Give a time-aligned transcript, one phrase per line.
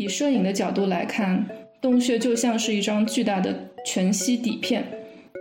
[0.00, 1.46] 以摄影的角度来看，
[1.78, 3.54] 洞穴就像是一张巨大的
[3.84, 4.82] 全息底片，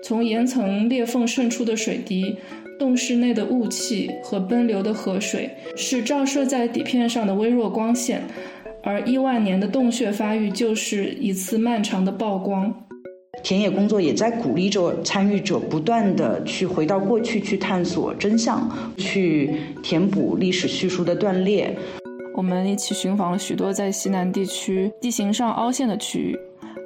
[0.03, 2.35] 从岩层裂缝渗出的水滴。
[2.77, 8.21] 洞室内的雾气和奔流的河水是照射在底片上的微弱光线，
[8.83, 12.73] 而亿万年的洞穴发育就是一次漫长的曝光。
[13.41, 21.73] 田野工作也在鼓励着参与者不断地去回到过去，去探索真相，去填补历史叙述的断裂。
[22.39, 26.39] 我们一起寻访了许多在西南地区地形上凹陷的区域，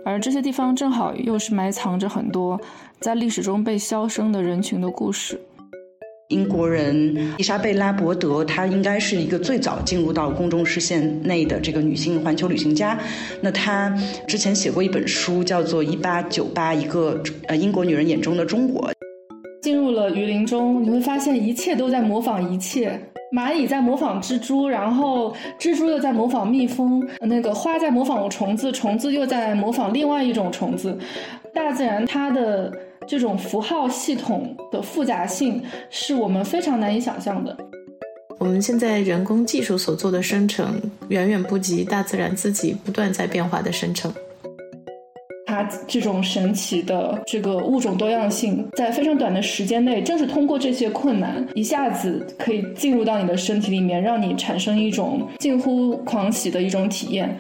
[0.04, 2.60] 而这些地方正好又是埋藏着很多
[3.00, 5.40] 在历史中被消声的人群的故事。
[6.30, 13.00] 英国人伊莎贝拉·伯德，她应该是一个最早进入到公众视线内的这个女性环球旅行家。
[13.40, 13.96] 那她
[14.28, 18.90] 之前写过一本书，叫做《一八九八：一个呃英国女人眼中的中国》。
[19.62, 23.00] 进入了雨林中，你会发现一切都在模仿一切。
[23.34, 30.98] 蚂蚁在模仿蜘蛛，然后蜘蛛又在模仿蜜蜂，那个花在模仿虫子，虫子又在模仿另外一种虫子。
[31.54, 32.72] 大自然它的。
[33.06, 37.54] 这种符号系统的复杂性是我们非常难以想象的。
[38.38, 44.10] 我们现在人工技术所做的生成，远远不及大自然自己不断在变化的生成。
[45.54, 57.38] 它这种神奇的这个物种多样性，在非常短的时间内，正是通过这些困难，一下子可以进入到你的身体里面，让你产生一种近乎狂喜的一种体验。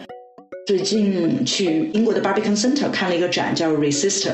[0.67, 4.33] 最近去英国的 Barbican Center 看了一个展，叫 Resister，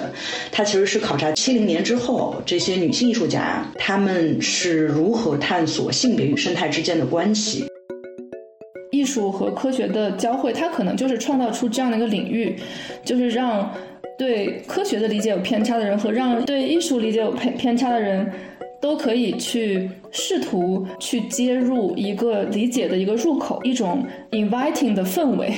[0.51, 7.65] 它其实是考察七零年之后这些女性艺术家她们是如何探索性别与生态之间的关系。
[8.99, 12.53] 艺术和科学的交汇，它可能就是创造出这样的一个领域，
[13.05, 13.71] 就是让
[14.17, 18.29] 对科学的理解有偏差的人和让对艺术理解有偏偏差的人
[18.81, 25.53] 都可以去试图去接入一个理解的一个入口，一种 inviting 的氛围。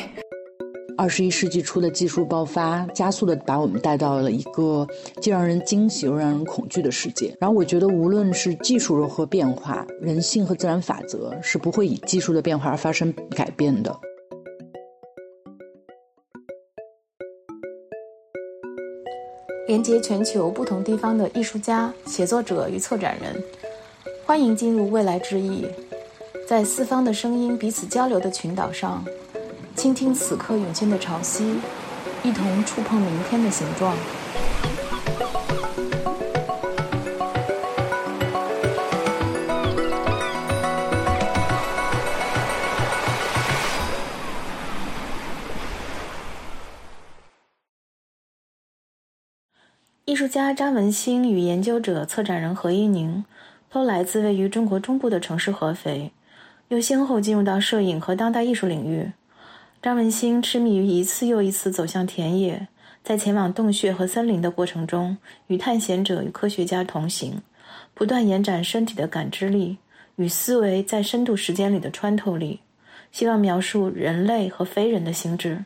[0.97, 4.87] 二十一世纪初的技术爆发，加速的把我们带到了一个
[5.19, 7.35] 既让人惊喜又让人恐惧的世界。
[7.39, 13.97] 然后我觉得，无论是技术如何变化，人性和自然法则是不会以技术的变化而发生改变的。
[19.67, 23.41] 连接全球不同地方的艺术家、写作者与策展人，
[24.25, 25.65] 欢迎进入未来之翼，
[26.47, 29.03] 在四方的声音彼此交流的群岛上。
[29.75, 31.55] 倾听此刻涌现的潮汐，
[32.23, 33.95] 一同触碰明天的形状。
[50.05, 53.23] 艺术家张文兴与研究者、策展人何一宁，
[53.69, 56.11] 都来自位于中国中部的城市合肥，
[56.67, 59.11] 又先后进入到摄影和当代艺术领域。
[59.81, 62.67] 张文兴痴迷于一次又一次走向田野，
[63.03, 67.41] 在前往洞穴和森林的过程中，与探险者与科学家同行，
[67.95, 69.75] 不断延展身体的感知力
[70.17, 72.59] 与思维在深度时间里的穿透力，
[73.11, 75.65] 希望描述人类和非人的心智。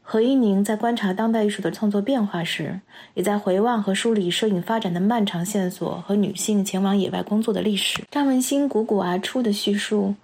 [0.00, 2.80] 何一宁在观察当代艺术的创作变化时，
[3.12, 8.02] 也在回望和梳理摄影发展的漫长线索和女性前往野外工作的历史。
[8.10, 10.14] 张文兴汩汩而出的叙述，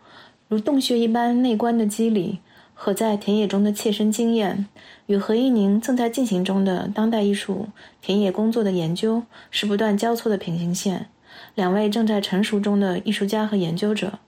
[0.49, 2.39] 如洞穴一般内观的机理。
[2.83, 4.67] 和在田野中的切身经验，
[5.05, 7.69] 与何一宁正在进行中的当代艺术
[8.01, 11.11] 田野工作的研究是不断交错的平行线。
[11.55, 14.19] 两位正在成熟中的艺术家和研究者，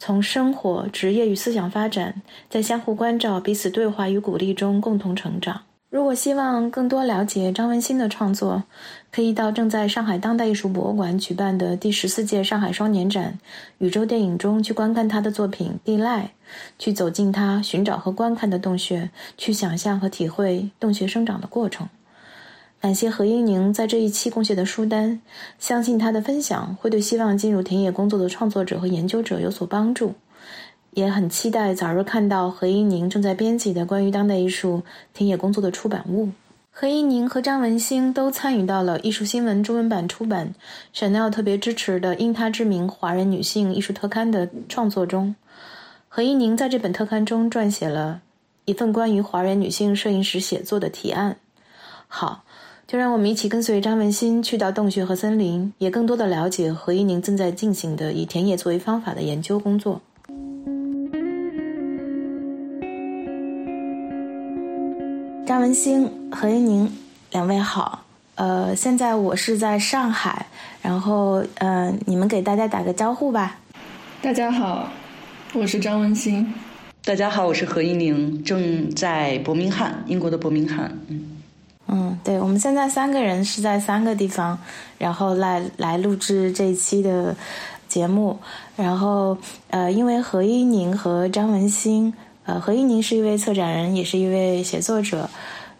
[0.00, 2.20] 从生活、职业与思想发展，
[2.50, 5.62] 在相互关照、彼此对话与鼓励中共同成长。
[5.92, 8.62] 如果希望更多了解张文新的创作，
[9.10, 13.38] 可以到正在上海当代艺术博物馆举办的第十四届上海双年展
[13.76, 16.22] 《宇宙电影》中去观看他的作品《地赖》，
[16.78, 21.86] 去走进他寻找和观看的洞穴，去想象和体会洞穴生长的过程。
[22.80, 25.20] 感谢何英宁在这一期贡献的书单，
[25.58, 30.14] 相信他的分享会对希望进入田野工作的创作者和研究者有所帮助。
[30.94, 34.82] 也很期待早日看到何一宁正在编辑的关于当代艺术
[35.14, 36.28] 田野工作的出版物。
[36.70, 40.54] 何一宁和张文兴都参与到了《艺术新闻》中文版出版、
[40.94, 45.34] Chanel 特别支持的“因她之名”华人女性艺术特刊的创作中。
[46.08, 48.20] 何一宁在这本特刊中撰写了
[48.66, 51.36] 一份关于华人女性摄影师写作的提案。
[52.06, 52.44] 好，
[52.86, 60.00] 就让我们一起跟随张文兴去到洞穴和森林，也更多的了解何一宁正在进行的以田野作为方法的研究工作。
[65.52, 66.90] 张文兴、何一宁，
[67.30, 68.04] 两位好。
[68.36, 70.46] 呃，现在我是在上海，
[70.80, 73.58] 然后呃，你们给大家打个招呼吧。
[74.22, 74.88] 大家好，
[75.52, 76.54] 我是张文兴。
[77.04, 80.90] 大家好，我是何一宁，正在伯明翰，英国的伯明翰。
[81.08, 81.42] 嗯
[81.88, 84.58] 嗯，对，我们现在三个人是在三个地方，
[84.96, 87.36] 然后来来录制这一期的
[87.86, 88.38] 节目。
[88.74, 89.36] 然后
[89.68, 92.14] 呃，因为何一宁和张文新，
[92.44, 95.28] 呃，何一宁是一位策展人，也是一位写作者，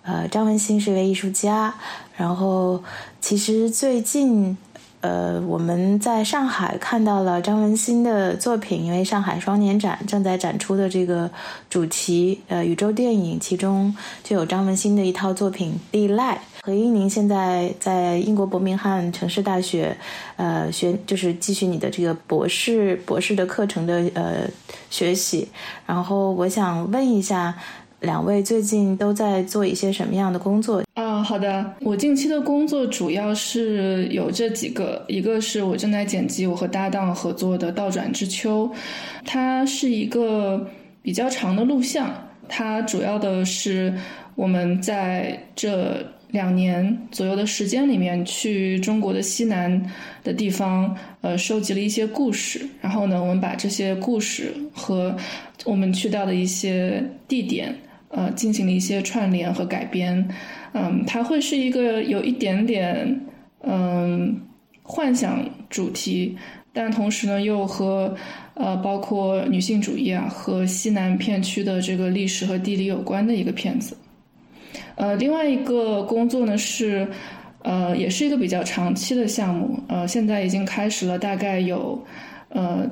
[0.02, 1.74] 呃，张文新是一位艺术家。
[2.16, 2.82] 然后
[3.20, 4.56] 其实最近。
[5.02, 11.28] 呃，我们在上海看到了张文新的作品，因为上海双年展正在展出的这个
[11.68, 13.92] 主题，呃，宇宙电影，其中
[14.22, 16.36] 就有张文新的一套作品《地赖》。
[16.64, 19.96] 何一宁现在在英国伯明翰城市大学，
[20.36, 24.48] 呃，学就是继续你的这个博士博士的课程的呃
[24.88, 25.48] 学习。
[25.84, 27.52] 然后我想问一下。
[28.02, 31.22] 两位最近都在做一些什么样的工作啊？
[31.22, 38.68] 好的，我近期的工作主要是有这几个，一个是我正在剪辑我和搭档合作的《倒转之秋》，
[39.24, 40.68] 它是一个
[41.00, 42.12] 比较长的录像，
[42.48, 43.94] 它主要的是
[44.34, 49.80] 我们在这两年左右的时间里面去中国的西南
[50.24, 55.16] 的地方，呃，收集了一些故事，然后呢，我们把这些故事和
[55.64, 57.72] 我们去到的一些地点。
[58.14, 60.28] 呃，进行了一些串联和改编，
[60.74, 63.20] 嗯，它会是一个有一点点
[63.62, 64.38] 嗯
[64.82, 66.36] 幻想主题，
[66.74, 68.14] 但同时呢又和
[68.52, 73.96] 呃包括女性主义啊和西南片区的这个历史和地理有关的一个片子。
[74.94, 77.06] 呃，另外一个工作呢是
[77.62, 82.02] 呃也是一个比较长期的项目，呃，现在已经开始了，大概有
[82.48, 82.90] 呃。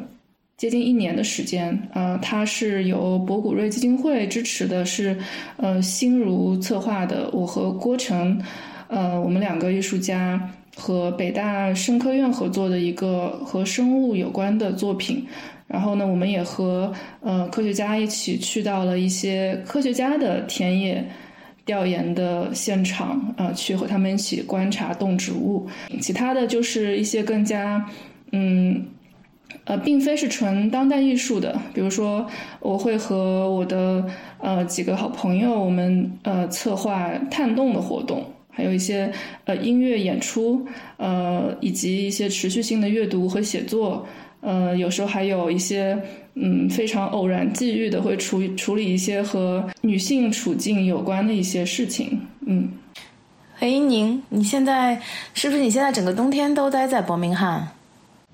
[0.60, 5.16] 接近一年的时间，呃，它是由博古瑞基金会支持的，是
[5.56, 7.30] 呃心如策划的。
[7.32, 8.38] 我和郭成，
[8.88, 10.38] 呃，我们两个艺术家
[10.76, 15.26] 和北大生科院合作的一个和生物有关的作品。
[15.66, 16.92] 然后呢，我们也和
[17.22, 21.02] 呃科学家一起去到了一些科学家的田野
[21.64, 25.66] 调研的现场，呃，去和他们一起观察动植物。
[26.00, 27.84] 其他的就是一些更加，
[28.32, 28.86] 嗯。
[29.64, 32.26] 呃，并非是纯当代艺术的，比如说，
[32.60, 34.04] 我会和我的
[34.38, 39.12] 呃几个好朋友，我们呃策划探洞的活动，还有一些
[39.44, 40.66] 呃音乐演出，
[40.96, 44.06] 呃以及一些持续性的阅读和写作，
[44.40, 46.00] 呃有时候还有一些
[46.34, 52.68] 嗯非常偶然际遇的会处处理一些和女性处境有关的一些事情，嗯。
[53.58, 54.98] 哎，宁，你现在
[55.34, 57.68] 是不是你现在整个冬天都待在伯明翰？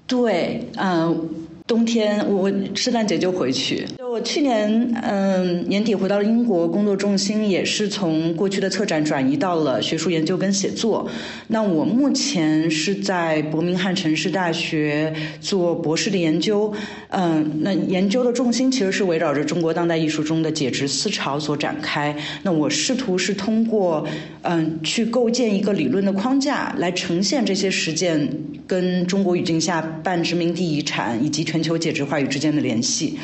[0.06, 1.28] 对，嗯，
[1.66, 3.84] 冬天我圣诞节就回去。
[4.08, 11.08] 我去年嗯年底回到了英国，工作重心也是从过去的策展转移到了学术研究跟写作。
[11.48, 16.72] 那我目前是在伯明翰城市大学做博士的研究，
[17.08, 22.16] 嗯，那研究的重心其实是围绕着中国当代艺术中的解职思潮所展开。
[22.42, 24.06] 那我试图是通过
[24.42, 28.28] 嗯去构建一个理论的框架，来呈现这些实践
[28.68, 33.18] 跟中国语境下半殖民地遗产以及全球解职话语之间的联系。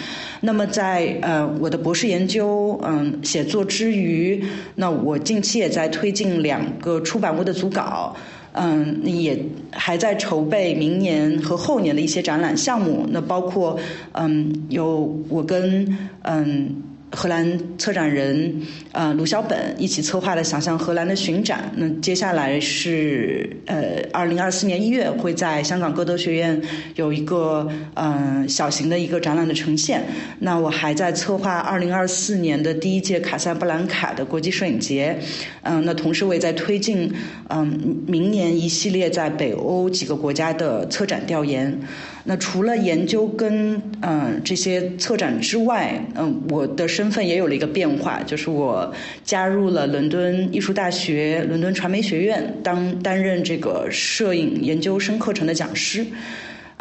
[0.45, 4.45] 那么在呃我的博士研究嗯写作之余，
[4.75, 8.15] 那我近期也在推进两个出版物的组稿，
[8.53, 9.39] 嗯也
[9.71, 13.07] 还在筹备明年和后年的一些展览项目。
[13.11, 13.79] 那包括
[14.13, 16.83] 嗯有我跟嗯。
[17.13, 26.61] 荷兰策展人呃卢小本一起策划的“想象荷兰”的巡展，那接下来是呃二零二四年一月会在香港歌德学院
[26.95, 30.03] 有一个嗯小型的一个展览的呈现。
[30.39, 35.19] 那我还在策划二零二四年的第一届卡萨布兰卡的国际摄影节，
[35.63, 37.13] 嗯，那同时我也在推进
[37.51, 41.79] 嗯明年一系列在北欧几个国家的策展调研。
[42.25, 56.07] 那除了研究跟嗯这些策展之外，嗯，我的身份也有了一个变化，就是我加入了伦敦艺术大学伦敦传媒学院，当担任这个摄影研究生课程的讲师。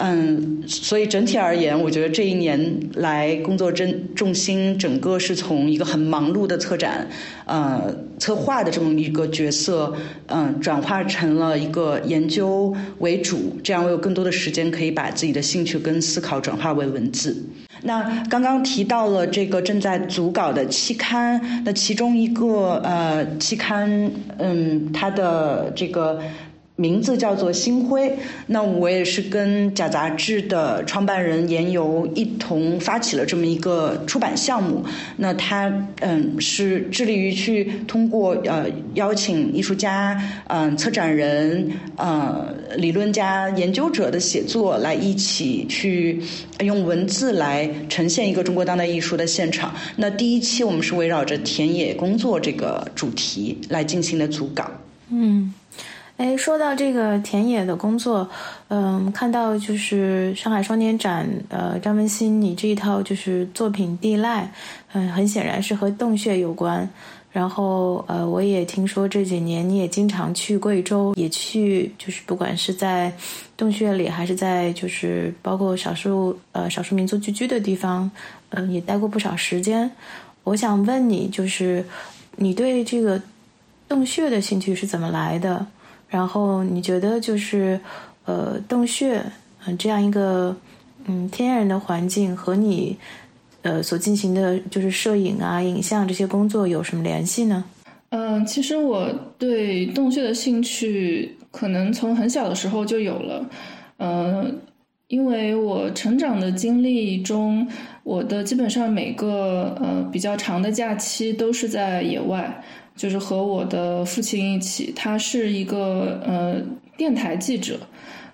[0.04, 2.60] 嗯，所以整体而言，我觉得这一年
[2.96, 7.08] 来工作真重心整个是从一个很忙碌的策展，
[7.46, 9.94] 呃，策划的这么一个角色，
[10.26, 17.46] 嗯，转化成了一个研究为主，这样我有更多的时间可以把自己的兴趣跟思考转化为文字。
[17.84, 26.20] 那刚刚提到了这个正在组稿的期刊，那其中一个呃期刊，嗯，它的这个。
[26.78, 28.12] 名字叫做星辉，
[28.48, 34.84] 那我也是跟假杂志的创办人严游一同发起了这么一个出版项目。
[35.18, 46.20] 那他嗯是致力于去通过呃邀请艺术家、嗯策展人、呃理论家、研究者的写作来一起去
[46.62, 49.76] 用文字来呈现一个中国当代艺术的现场。
[49.98, 54.72] 那第一期我们是围绕着田野工作这个主题来进行的组稿。
[55.12, 55.54] 嗯。
[56.22, 58.30] 哎，说到这个田野的工作，
[58.68, 64.44] 嗯，看到就是上海双年展，呃，张文新，你这一套就是作品《地赖》，
[64.94, 66.88] 嗯，很显然是和洞穴有关。
[67.32, 73.12] 然后，呃，我也听说这几年你也经常去贵州，也去就是不管是在
[73.58, 78.12] 洞穴里，还是在就是包括少数呃少数民族聚居的地方，
[78.50, 79.90] 嗯，也待过不少时间。
[80.44, 81.84] 我想问你，就是
[82.36, 83.20] 你对这个
[83.90, 85.66] 洞穴的兴趣是怎么来的？
[86.12, 87.80] 然后你觉得就是，
[88.26, 89.24] 呃，洞穴，
[89.66, 90.54] 嗯，这样一个，
[91.06, 92.98] 嗯，天然的环境和你，
[93.62, 97.64] 呃，所进行的就是摄影啊、影像这些工作有什么联系呢？
[98.10, 103.50] 嗯，其实我对洞穴的兴趣可能从很小的时候就有了，
[104.00, 104.60] 嗯，
[105.08, 107.66] 因为我成长的经历中，
[108.04, 112.62] 我的基本上每个呃比较长的假期都是在野外。
[113.02, 116.62] 就是和我的父亲一起，他是一个呃
[116.96, 117.80] 电台记者，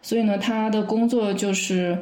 [0.01, 1.97] 所以呢，他的工作就是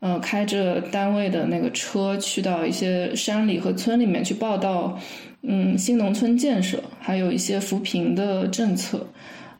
[0.00, 4.98] 呃开着单位的那个车去到一些山里和村里面去报道，
[5.42, 9.06] 嗯，新农村建设，还有一些扶贫的政策，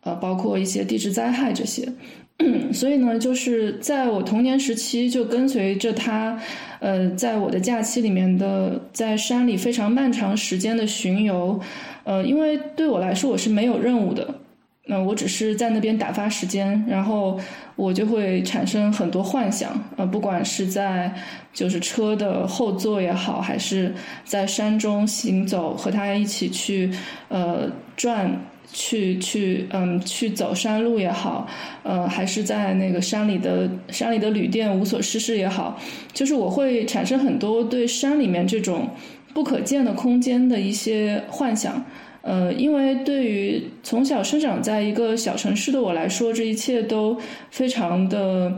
[0.00, 1.88] 呃，包括一些地质灾害这些。
[2.72, 6.36] 所以呢，就是在我童年时期就跟随着他，
[6.80, 11.60] 呃，在我的假期里面的在山里非常漫长时间的巡游。
[12.08, 14.26] 呃，因为对我来说我是没有任务的，
[14.86, 17.38] 那我只是在那边打发时间，然后
[17.76, 21.12] 我就会产生很多幻想，呃，不管是在
[21.52, 26.90] 就是车的后座也好，还是在山中行走，和他一起去
[27.28, 28.34] 呃转，
[28.72, 31.46] 去去嗯去走山路也好，
[31.82, 35.78] 呃，还是在那个山里的山里的旅店无所事事也好，
[36.14, 38.88] 就是我会产生很多对山里面这种。
[39.38, 41.84] 不可见的空间的一些幻想，
[42.22, 47.16] 呃，因为对于从小生长在一个小城市的我来说，这一切都
[47.48, 48.52] 非常的，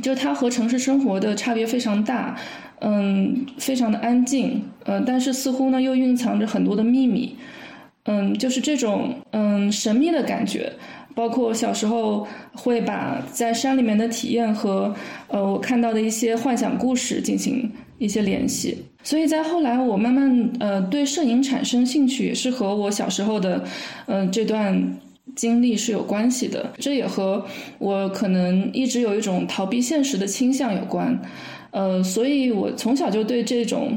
[0.00, 2.34] 就它和城市生活的差别非常大，
[2.78, 7.36] 嗯，非常的安静，嗯，但是似乎呢又蕴藏着很多的秘密，
[8.06, 10.72] 嗯，就是这种嗯神秘的感觉，
[11.14, 14.94] 包括小时候会把在山里面的体验和
[15.28, 17.70] 呃我看到的一些幻想故事进行。
[17.98, 18.76] 一些联系，
[19.06, 23.64] 所以在后来我慢慢呃对摄影产生兴趣，也是和我小时候的
[24.06, 24.98] 嗯这段
[25.36, 26.72] 经历是有关系的。
[26.76, 27.46] 这也和
[27.78, 31.16] 我可能一直有一种逃避现实的倾向有关。
[31.70, 33.96] 呃，所以我从小就对这种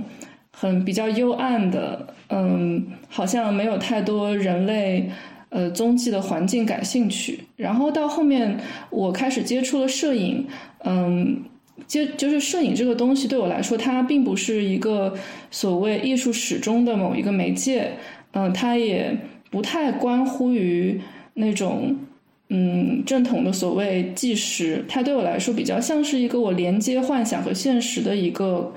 [0.51, 5.09] 很比较幽暗的，嗯，好像没有太多人类
[5.49, 7.39] 呃踪迹的环境感兴趣。
[7.55, 8.59] 然后到后面
[8.91, 10.45] 我开始接触了摄影，
[10.83, 11.41] 嗯。
[11.87, 15.13] 就就是摄影这个东西对我来说，它并不是一个
[15.51, 17.91] 所谓艺术史中的某一个媒介，
[18.31, 19.17] 嗯，它也
[19.49, 20.99] 不太关乎于
[21.33, 21.95] 那种
[22.49, 28.73] 嗯正统的所谓纪实，它对我来说比较像是一个我连接幻想和现实的一个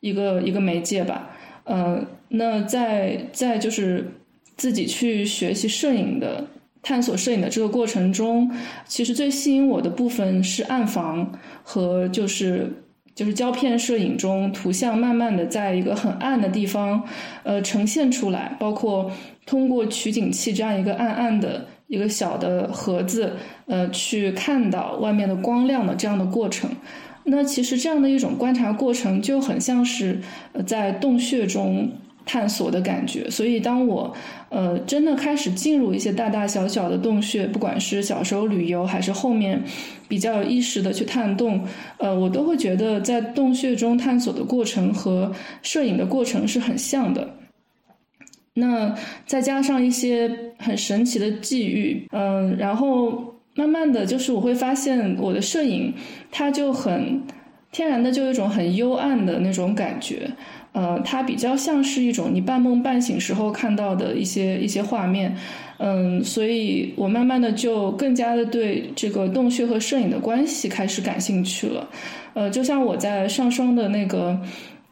[0.00, 1.30] 一个一个媒介吧，
[1.64, 4.12] 嗯，那在在就是
[4.56, 6.46] 自己去学习摄影的。
[6.84, 8.48] 探索摄影的这个过程中，
[8.86, 12.70] 其实最吸引我的部分是暗房和就是
[13.14, 17.02] 就是胶片摄影中图像慢慢的在一个很暗的地方，
[17.42, 19.10] 呃呈现出来，包括
[19.46, 23.32] 通过取景器这样一个暗暗的一个小的盒子，
[23.66, 26.70] 呃去看到外面的光亮的这样的过程。
[27.24, 30.20] 那其实这样的一种观察过程就很像是
[30.66, 31.90] 在洞穴中。
[32.24, 34.12] 探索的感觉，所以当我
[34.48, 39.62] 呃真的开始进入一些大大小小的洞穴，不管是小时候旅游，还是后面
[40.08, 41.62] 比较有意识的去探洞，
[41.98, 45.30] 呃，我都会觉得在洞穴中探索的过程和
[45.62, 47.28] 摄影的过程是很像的。
[48.54, 48.94] 那
[49.26, 55.92] 再加上一些很神奇的际遇，嗯，然后慢慢的就是我会发现我的摄影
[56.30, 57.20] 它就很
[57.72, 60.30] 天然的就有一种很幽暗的那种感觉。
[60.74, 65.36] 呃，它比较像是一种你半梦半醒时候看到的一些一些画面，
[65.78, 71.88] 嗯，所以我慢慢的就更加的对这个洞穴和摄影的关系开始感兴趣了，
[72.34, 74.36] 呃，就像我在上双的那个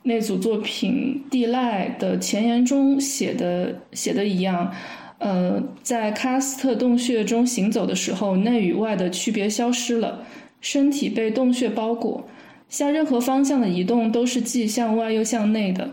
[0.04, 4.72] 那组作品《地赖》的前言中写的写的一样，
[5.18, 10.22] 呃，在喀斯特洞穴中行走的时候，内与外的区别消失了，
[10.60, 12.24] 身体被洞穴包裹，
[12.72, 15.88] 向任何方向的移动都是既向外又向内的。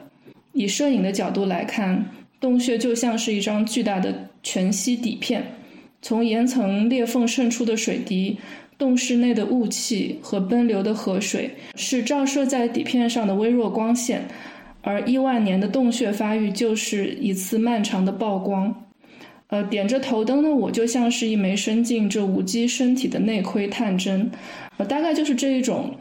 [0.53, 2.05] 以摄影的角度来看，
[2.39, 5.43] 洞穴就像是一张巨大的全息底片，
[6.01, 8.37] 从岩层裂缝渗出的水滴。
[8.77, 14.25] 洞室内的雾气和奔流的河水是照射在底片上的微弱光线，
[14.81, 18.73] 而亿万年的洞穴发育就是一次漫长的曝光。
[19.47, 24.31] 呃，点着头灯的我就像是一枚伸进这无机身体的内窥探针，
[24.77, 25.93] 呃，大概就是这一种，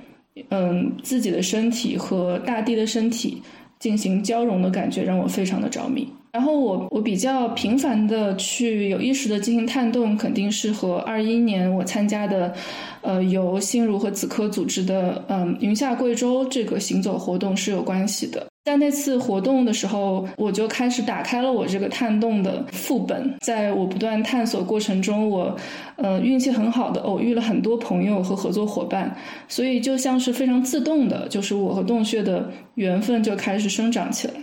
[0.50, 3.42] 嗯，自己的身体和大地的身体
[3.78, 6.09] 进行交融的感觉，让我非常的着迷。
[6.30, 12.52] 然后我我比较频繁的去有意识的进行探洞，肯定是和二一年我参加的，
[13.00, 18.48] 呃，由心如和子科组织的嗯云下贵州这个行走活动是有关系的。
[18.65, 23.35] 在那次活动的时候，我就开始打开了我这个探洞的副本。
[23.41, 25.57] 在我不断探索过程中，我
[25.97, 29.17] 呃运气很好的偶遇了很多朋友和合作伙伴，
[29.49, 34.35] 所以就像是非常自动的，就是我和洞穴的缘分就开始生长起来。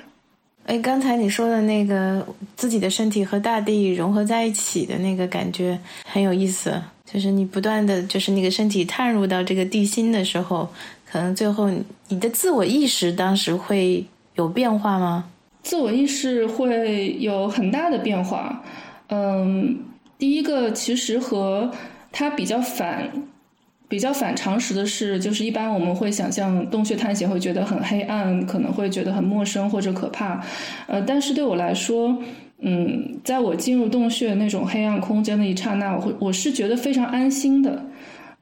[0.66, 10.68] 哎，刚才你说的那个自己的身体和大地融合在一起的那个感觉很有意思，就是你不断的就是那个身体探入到这个地心的时候，
[11.16, 11.70] 可能最后
[12.10, 15.24] 你的自我意识当时会有变化吗？
[15.64, 18.62] 自我意识会有很大的变化。
[19.08, 19.80] 嗯，
[20.18, 21.72] 第一个其实和
[22.12, 23.10] 它比较反。
[23.88, 30.44] 比较反常识的是，就是一般我们会想象洞穴探险会觉得很黑暗，可能会觉得很陌生或者可怕。
[30.88, 32.18] 呃，但是对我来说，
[32.60, 37.82] 嗯，在我进入洞穴那种黑暗空间的一刹那，我会我是觉得非常安心的。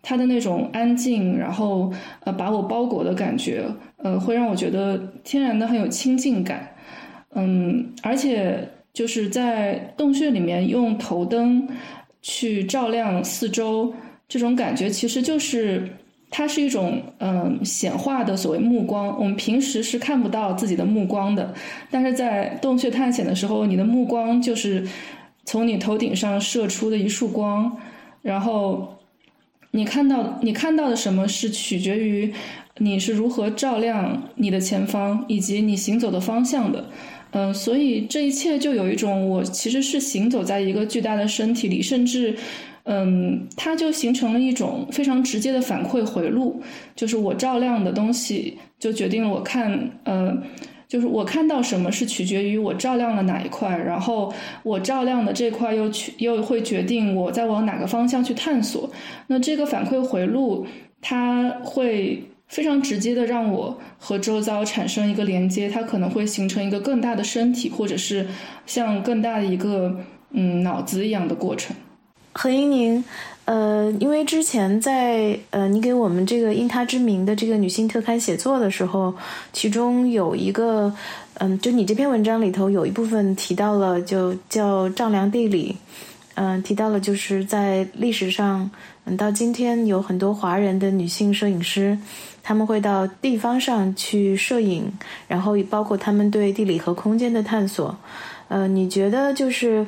[0.04, 1.92] 它的那种安静，然后
[2.26, 3.66] 呃把我包裹的感觉，
[3.98, 6.70] 呃，会让我觉得天然的很有亲近感。
[7.34, 11.68] 嗯，而且就是在洞穴里面用头灯
[12.22, 13.92] 去照亮四周。
[14.28, 15.88] 这种感觉其实就是，
[16.32, 19.16] 它是一种嗯显化的所谓目光。
[19.20, 21.54] 我们平时是看不到自己的目光的，
[21.92, 24.88] 但是在洞穴探险的时候，你的目光就是
[25.46, 27.72] 从你头顶上射出的一束光，
[28.22, 28.93] 然后
[29.74, 32.34] 你看到你看到的什么是取决于
[32.78, 36.86] 你是如何照亮你的前方以及你行走的方向的。
[37.32, 42.36] 嗯，所以这一切就有一种我其实是行走在一个巨大的身体里，甚至。
[42.86, 46.62] 嗯，它就形成了一种非常直接的反馈回路，
[46.98, 50.38] 就是我照亮的东西就决定了我看，呃，
[50.94, 58.88] 就是我看到什么是取决于我照亮了哪一块，然后我照亮的这块又去又会决定我在往哪个方向去探索。
[59.26, 60.68] 那这个反馈回路，
[61.02, 68.28] 它会非常直接的让我和周遭产生一个连接，它可能会形成一个更大的身体，或者是
[68.68, 69.98] 像更大的一个
[70.30, 71.76] 嗯脑子一样的过程。
[72.34, 73.04] 何英宁，
[73.46, 79.14] 呃，因为之前在呃，你给我们这个因他之名的这个女性特刊写作的时候，
[79.52, 80.94] 其中有一个，
[81.40, 85.76] 嗯，就你这篇文章里头有一部分提到了，就叫丈量地理，
[86.36, 88.72] 嗯，提到了就是在历史上，
[89.04, 91.98] 嗯，到今天有很多华人的女性摄影师，
[92.42, 94.90] 他们会到地方上去摄影，
[95.28, 97.94] 然后包括他们对地理和空间的探索，
[98.48, 99.86] 呃，你觉得就是？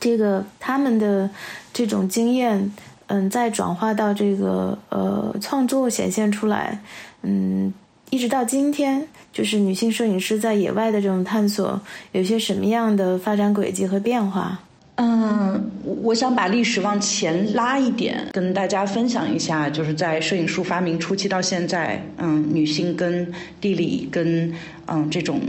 [0.00, 1.28] 这个他们的
[1.74, 2.72] 这种经验，
[3.08, 6.80] 嗯，再转化到这个呃创作显现出来，
[7.22, 7.70] 嗯，
[8.10, 11.78] 一直到今天，就是女性摄影师在野外的这种探索，
[12.12, 14.58] 有些什么样的发展轨迹和变化？
[14.94, 15.68] 嗯，
[16.04, 24.54] 我想把历史往前拉一点，跟大家分享一下，就是在摄影术发明初期到现在，嗯，女性跟地理跟
[24.86, 25.40] 嗯这种。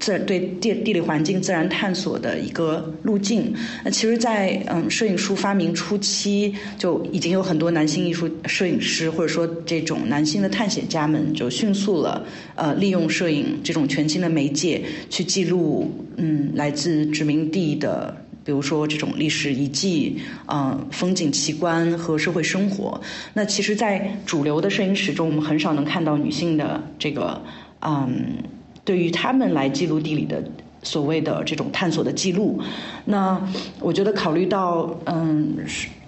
[0.00, 3.54] 自然对地地理环境自然探索的一个路径。
[3.84, 12.24] 那其实，在嗯摄影术发明初期，就已经有很多男性艺术摄影师，或者说这种男性的探险家们，就迅速了
[12.54, 23.00] 呃利用摄影这种全新的媒介去记录嗯来自殖民地的，比如说这种历史遗迹、嗯风景奇观和社会生活。
[23.34, 27.40] 那其实，在主流的摄影史中，我们很少能看到女性的这个
[27.80, 28.36] 嗯。
[28.84, 30.42] 对于他们来记录地理的
[30.82, 32.60] 所谓的这种探索的记录，
[33.04, 33.40] 那
[33.78, 35.56] 我觉得考虑到嗯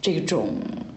[0.02, 0.54] 这种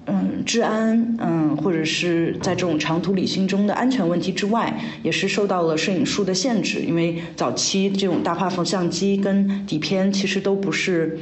[0.07, 11.19] 嗯治安嗯或者是在这种长途旅行中的安全问题之外，也是受到了摄影术的限制，因为早期这种大画幅相机跟底片其实都不是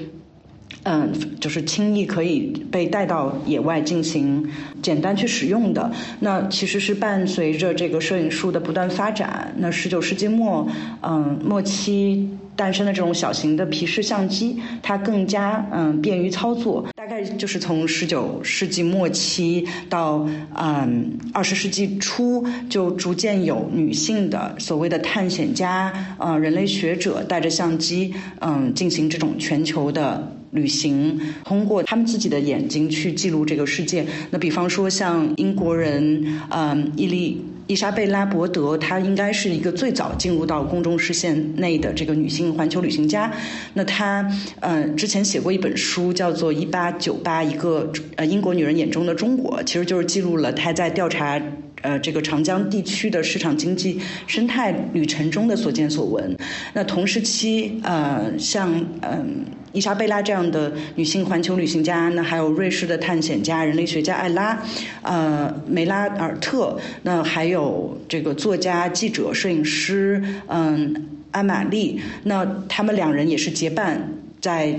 [0.86, 4.48] 嗯，就是轻易可以被带到野外进行
[4.84, 5.92] 简单去使用的。
[6.20, 10.68] 那其实是伴随着这个摄影术的不断发展，那十九世纪末，
[11.02, 16.86] 嗯，末期诞生的这种小型的皮式相机，它更加嗯便于操作。
[16.96, 30.32] 大概就是从十九世纪末期到嗯二十世纪初，就逐渐有女性的所谓的探险家、呃人类学者带着相机，嗯进行这种全球的。
[30.56, 34.06] 旅行，通过他们自己的眼睛去记录这个世界。
[34.32, 43.32] 那比方说，像英国人，嗯，伊丽伊莎贝拉伯德，她应该是一个最早进入到公众视线内的这个女性环球旅行家。
[43.74, 44.28] 那她，
[44.62, 51.42] 嗯，之前写过一本书，叫做《一八九八一个呃英国女人眼中的中国》，其实就是记录了她在调查。
[51.82, 56.36] 呃，这个长江地区的市场经济生态旅程中的所见所闻。
[56.74, 64.58] 那同时期，呃，像嗯伊莎贝拉这样的女性环球旅行家，那还有瑞士的探险家、人类学家艾拉，
[65.04, 74.10] 呃，梅拉尔特，那还有这个作家、记者、摄影师，嗯，安玛丽，那他们两人也是结伴
[74.42, 74.74] 在。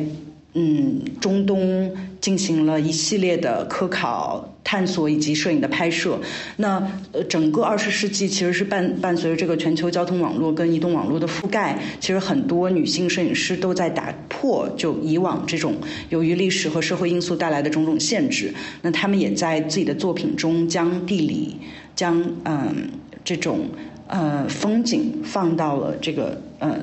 [0.59, 1.95] 嗯，中东
[2.27, 6.19] 进行了一系列的科考、探索以及摄影的拍摄。
[6.57, 15.77] 那呃，整个二十世纪其实是伴伴随着这个全球交通网络跟移动网络的覆盖，其实很多女性摄影师都在打破就以往这种
[16.09, 18.53] 由于历史和社会因素带来的种种限制。
[18.83, 21.57] 那他们也在自己的作品中将地理、
[21.95, 22.91] 将嗯
[23.25, 23.69] 这种
[24.09, 26.81] 呃风景放到了这个呃。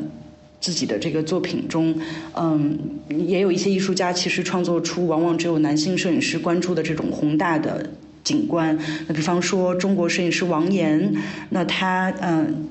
[0.63, 1.93] 自己的这个作品中，
[2.37, 2.79] 嗯，
[3.27, 7.85] 也有一些艺术家其实创作出往往只有男性摄影师关注的这种宏大的
[8.23, 8.79] 景观。
[9.05, 11.13] 那比方说，中国摄影师王岩，
[11.49, 12.65] 那他嗯，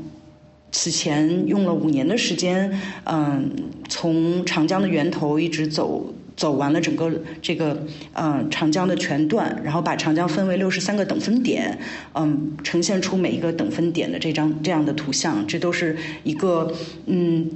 [0.71, 3.51] 此前用了五年的时间，嗯，
[3.91, 11.79] 从长江的源头一直走走完了整个这个嗯长江的全段，然后把长江分为六十三个等分点，
[12.15, 16.73] 嗯，呈现出每一个等分点的这张这样的图像，这都是一个
[17.05, 17.51] 嗯。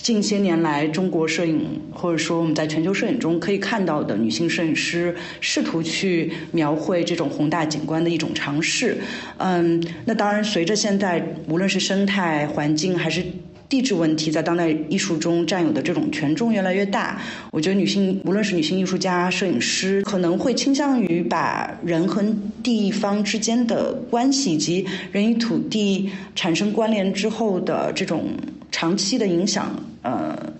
[0.00, 8.96] 近些年来，中国摄影或者说我们在全球摄影中可以看到的女性摄影师试图去描绘这种宏大景观的一种尝试。
[9.36, 13.22] 嗯，那当然，随着现在无论是生态环境还是
[13.68, 22.24] 地质问题在当代艺术中占有的这种权重越来越大，我觉得女性无论是女性艺术家、摄影师，可能会倾向于把人和
[22.62, 28.30] 地方之间的关系以及人与土地产生关联之后的这种。
[28.70, 30.52] 长期的影响，呃，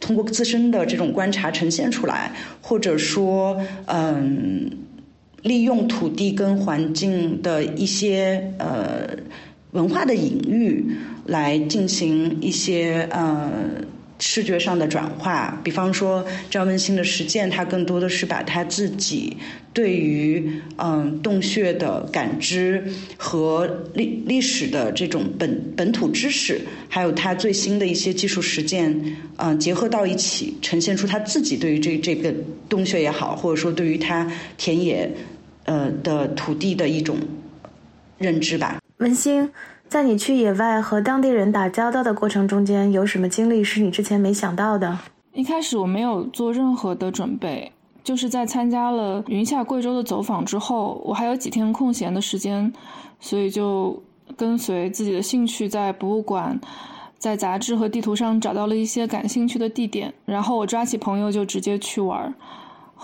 [0.00, 4.70] 通过自身的这种观察呈现出来，或者说，嗯，
[5.42, 9.08] 利用土地跟环境的一些呃
[9.72, 10.96] 文化的隐喻，
[11.26, 13.50] 来进行一些呃。
[14.24, 19.36] 视觉上的转化，比方说张文新的实践，他更多的是把他自己
[19.72, 22.84] 对于嗯洞穴的感知
[23.16, 32.32] 和历历史的这种本本土知识，还有他最新的一些技术实践，嗯结合到一起，呈现出他自己对于这这个
[32.68, 35.10] 洞穴也好，或者说对于他田野
[35.64, 37.18] 呃的土地的一种
[38.18, 38.78] 认知吧。
[38.98, 39.50] 文心。
[39.92, 44.98] 在你去野外和当地人打交道的过程中间，有什么经历是你之前没想到的？
[45.34, 47.70] 一开始我没有做任何的准备，
[48.02, 52.72] 就是在参加了云下贵州的走访之后，我还有几天空闲的时间，
[53.20, 54.02] 所以就
[54.34, 56.58] 跟随自己的兴趣，在博物馆、
[57.18, 62.34] 在杂志和地图上找到了一些感兴趣的地点，然后我抓起朋友就直接去玩。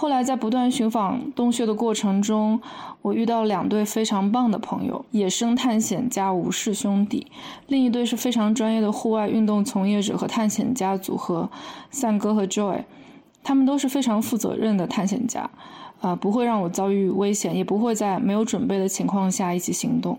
[0.01, 2.61] 后来在不断寻访洞穴的过程中，
[3.03, 7.27] 我遇到两对非常棒的朋友：野生探险家吴氏兄弟，
[7.67, 11.51] 另一对是非常专业的户外运动从业者和探险家组合
[11.91, 12.85] 散哥和 Joy。
[13.43, 15.51] 他们都是非常负责任的探险家，
[16.01, 20.17] 啊，不会让我遭遇危险，也不会在没有准备的情况下一起行动。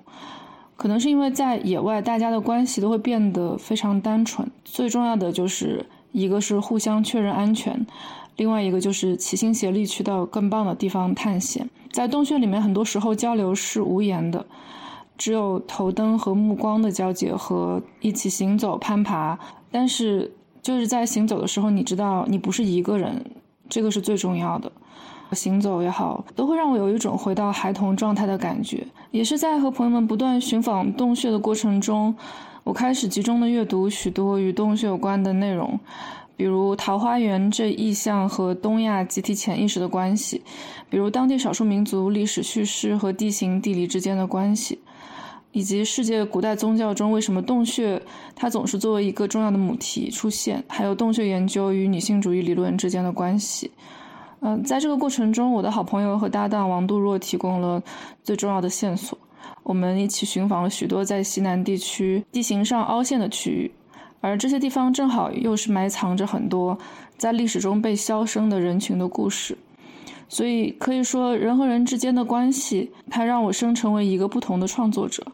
[0.76, 4.52] 可能是因为在野外，大家的关系都会变得非常单纯。
[4.66, 7.88] 最重要的就是一个是互相确认安全。
[8.40, 11.70] 另外一个就是齐心协力去到更棒的地方探险。
[11.92, 14.46] 在洞穴里面，很多时候交流是无言的，
[15.18, 19.38] 只有头灯和目光的交接和一起行走、攀爬。
[19.70, 23.26] 但是就是在行走的时候，你知道你不是一个人，
[23.68, 24.72] 这个是最重要的。
[25.34, 28.88] 行走也好，都会让我有一种回到孩童状态的感觉。
[29.12, 32.16] 也是在和朋友们不断寻访洞穴的过程中，
[32.64, 35.78] 我开始集中的阅读许多与洞穴有关的内容。
[36.40, 40.42] 比如桃花源这意象和东亚集体潜意识的关系，
[40.90, 44.80] 比如当地少数民族历史叙事和地形地理之间的关系，
[45.52, 48.02] 以及世界古代宗教中为什么洞穴
[48.38, 53.70] 它总是作为一个重要的母题出现，还有洞穴研究与女性主义理论之间的关系。
[54.40, 57.84] 嗯，在这个过程中，我的好朋友和搭档王杜若提供了
[58.24, 59.18] 最重要的线索。
[59.64, 63.72] 我们一起寻访了许多在西南地区地形上凹陷的区域，
[64.22, 66.78] 而这些地方正好又是埋藏着很多
[67.18, 69.58] 在历史中被消声的人群的故事。
[70.28, 75.26] 所以可以说，人和人之间的关系，它让我生成为一个不同的创作者。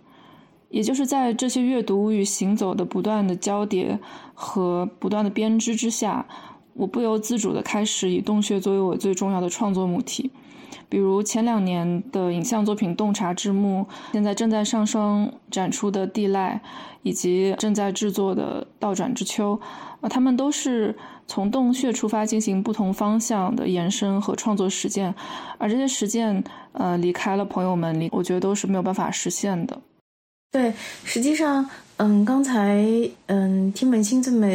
[0.69, 3.97] 也就是在这些阅读与行走的不断的交叠
[4.33, 6.25] 和不断的编织之下，
[6.73, 10.31] 我不由自主地开始以洞穴作为我最重要的创作母题。
[10.95, 13.81] 比如前两年的影像作品《洞察之墓》，
[14.13, 16.57] 现在正在上双展出的《地赖》，
[17.03, 19.53] 以及正在制作的《倒转之秋》，
[19.99, 20.95] 啊，他们都是。
[21.27, 25.13] 从洞穴出发进行不同方向的延伸和创作实践，
[25.57, 29.77] 而这些实践，呃，离开了朋友们，离我觉得都是没有办法实现的。
[30.51, 30.71] 对，
[31.03, 32.85] 实际上，嗯，刚才，
[33.25, 34.47] 嗯，听文清这么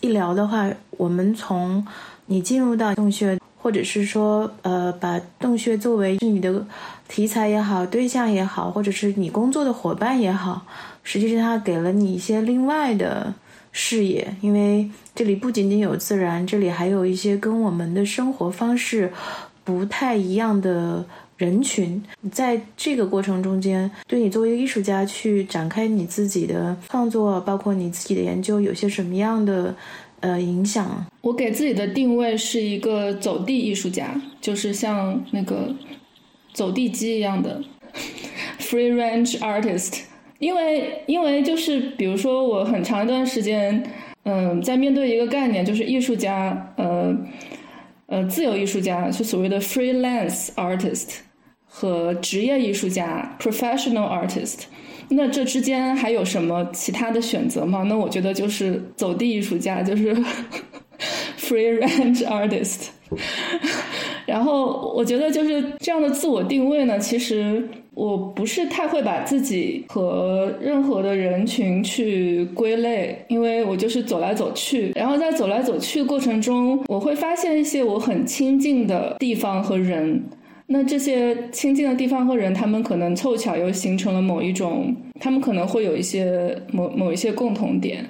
[0.00, 1.84] 一聊的话，我们从
[2.26, 6.66] 你进入到洞穴，或者是说，呃，把洞穴作为你的
[7.06, 10.64] 题材也好，对象也好，或者是你工作的伙伴也好，
[11.02, 13.34] 实际上它给了你一些另外的。
[13.70, 19.12] 视野，因为这里不仅仅有自然，这里还有一些跟我们的生活方式
[19.62, 21.04] 不太一样的
[21.36, 22.02] 人群。
[22.32, 29.74] 在这个过程中间，对你作为一个艺术家去展开你自己的创作，包括你自己的研究，有些什么样的
[30.20, 31.04] 呃影响？
[31.20, 35.74] 我给自己的定位是一个走地艺术家，就是像那个
[36.52, 37.60] 走地鸡一样的
[38.60, 40.00] free range artist。
[40.38, 43.82] 因为，因为就是比如说，我很长一段时间，
[44.22, 47.12] 嗯，在面对一个概念，就是艺术家，呃，
[48.06, 51.16] 呃，自由艺术家，就所谓的 freelance artist
[51.66, 54.60] 和职业艺术家 professional artist，
[55.08, 57.82] 那这之间还有什么其他的选择吗？
[57.88, 60.16] 那我觉得就是走地艺术家，就是
[61.38, 62.88] free range artist。
[64.26, 67.68] 然后我觉得就是这样的自我定位呢，其实。
[67.94, 80.22] 我不是太会把自己和任何的人群去归类，因为我就是走来走去，然后在走来走去过程中，我会发现一些我很亲近的地方和人。
[80.68, 88.06] 那这些亲近的地方和人，他们可能凑巧又形成了某一种，他们可能会有一些某某一些共同点。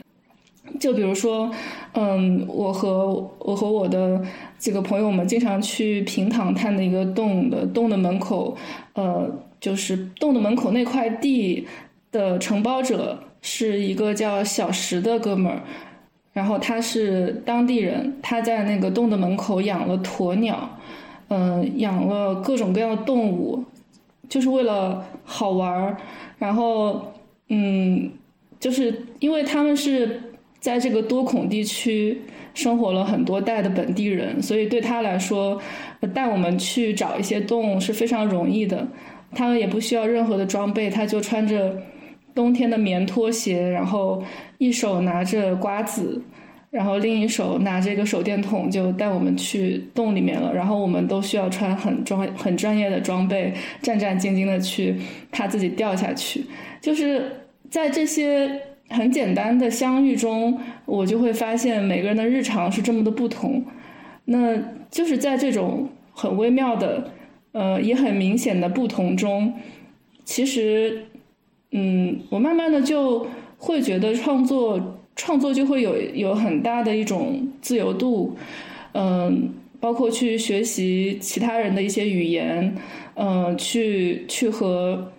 [0.78, 1.50] 就比如说，
[1.92, 4.22] 嗯，我和我和我的
[4.58, 8.56] 几个朋友们经常去平塘探的一个洞的洞的门口，
[8.94, 9.30] 呃。
[9.60, 11.66] 就是洞的门口那块地
[12.12, 15.60] 的承包者是一个叫小石的哥们儿，
[16.32, 20.78] 然后他是当地人，他在那个洞的门口养了鸵鸟，
[21.26, 23.64] 嗯，养了各种各样的动物，
[24.28, 25.96] 就是为了好玩儿。
[26.38, 27.12] 然后，
[27.48, 28.12] 嗯，
[28.60, 30.22] 就是因为他们是
[30.60, 32.20] 在这个多孔地区
[32.54, 35.60] 生活了很多代的本地人，所以对他来说，
[36.12, 38.86] 带我们去找一些洞是非常容易的。
[39.34, 41.76] 他们也不需要任何的装备，他就穿着
[42.34, 44.22] 冬天的棉拖鞋，然后
[44.56, 46.20] 一手拿着瓜子，
[46.70, 50.52] 然后另一手拿着一个手电筒，就带我们去洞里面了。
[50.54, 54.96] 然后我们都需要穿很装、很专业的装备，战战兢兢的去
[55.30, 56.44] 怕自己掉下去。
[56.80, 57.30] 就是
[57.70, 58.50] 在这些
[58.90, 63.64] 很简单的相遇中，我就会发现每个人的日常是这么的不同。
[64.24, 64.56] 那
[64.90, 67.12] 就是在这种很微妙的。
[67.52, 69.52] 呃，也很明显的不同中，
[70.22, 71.02] 其实，
[71.72, 78.36] 嗯，我慢慢的就会觉得创作创作就会有有很大的一种自由度，
[78.92, 79.48] 嗯，
[79.80, 82.76] 包括去学习其他人的一些语言，
[83.14, 85.10] 嗯，去去和，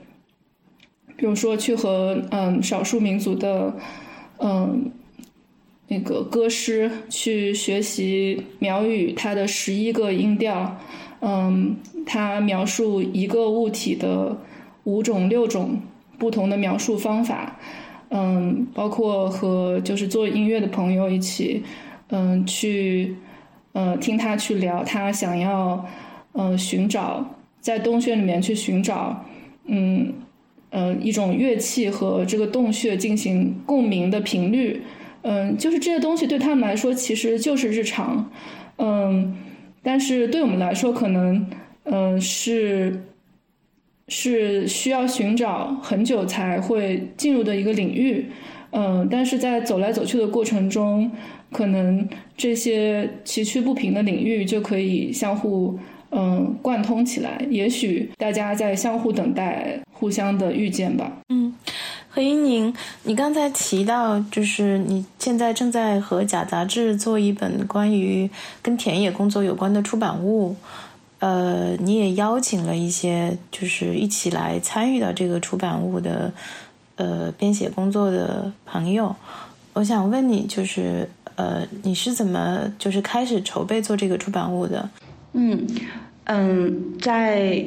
[1.20, 3.76] 比如说去和嗯少数民族的
[4.38, 4.90] 嗯
[5.90, 10.78] 那个歌诗去学习苗语它的十一个音调。
[11.22, 14.38] 嗯，他描述一个物体的
[14.86, 15.78] 五种、六种
[16.18, 17.60] 不同的描述方法。
[18.10, 21.62] 嗯，包括和就是做音乐的朋友一起，
[22.08, 23.18] 嗯，去
[23.74, 25.86] 呃听他去聊，他想要
[26.32, 29.26] 呃寻找在洞穴里面去寻找，
[29.66, 30.14] 嗯
[30.70, 34.82] 呃一种乐器和这个洞穴进行共鸣的频率。
[35.22, 38.32] 嗯，就是这些东西对他们来说其实就是日常。
[38.78, 39.36] 嗯。
[39.82, 41.48] 但是对我们来说，可能，
[41.86, 43.02] 嗯，是
[44.10, 48.26] 是需要寻找很久才会进入的一个领域，
[48.72, 51.10] 嗯，但是在走来走去的过程中，
[51.50, 55.80] 可能这些崎岖不平的领域就可以相互
[56.12, 57.46] 嗯，贯通起来。
[57.50, 61.12] 也许大家在相互等待，互相的遇见吧。
[61.30, 61.54] 嗯，
[62.10, 68.30] 何一宁，你刚才提到，就是你现在正在和假杂志做一本关于
[68.62, 70.56] 跟田野工作有关的出版物。
[71.20, 76.32] 呃，你也邀请了一些，就是一起来参与到这个出版物的
[76.96, 79.14] 呃编写工作的朋友。
[79.74, 84.90] 我想问你，就是呃，你是怎么就是开始筹备做这个出版物的？
[85.34, 85.68] 嗯
[86.26, 87.64] 嗯，在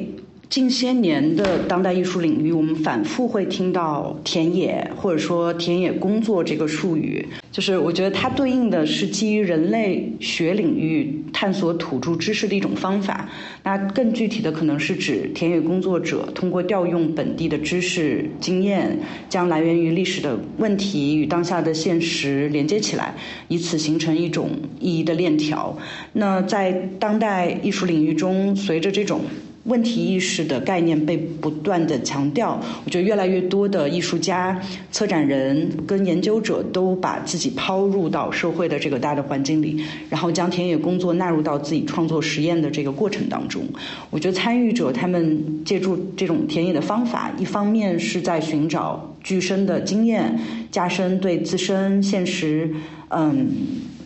[0.53, 7.25] 近些年的当代艺术领域，我们反复会听到田野或者说田野工作这个术语。
[7.51, 13.27] 就是我觉得它对应的是基于人类学领域探索土著知识的一种方法。
[13.63, 23.15] 那更具体的可能是指田野工作者通过调用本地的知识经验，将来源于历史的问题与当下的现实连接起来，
[23.47, 25.75] 以此形成一种意义的链条。
[26.11, 29.21] 那在当代艺术领域中，随着这种
[29.65, 34.59] 问题意识的概念被不断的强调，我觉得越来越多的艺术家、
[34.91, 43.63] 策展人跟研究者都把自己抛入到社会的这个大的环境里，然后将田野工作纳入到自己创作实验的这个过程当中。
[44.09, 50.37] 我觉得参与者他们借助这种田野的方法，一方面是在寻找具身的经验，
[50.71, 52.69] 加深对自身现实，
[53.09, 53.47] 嗯。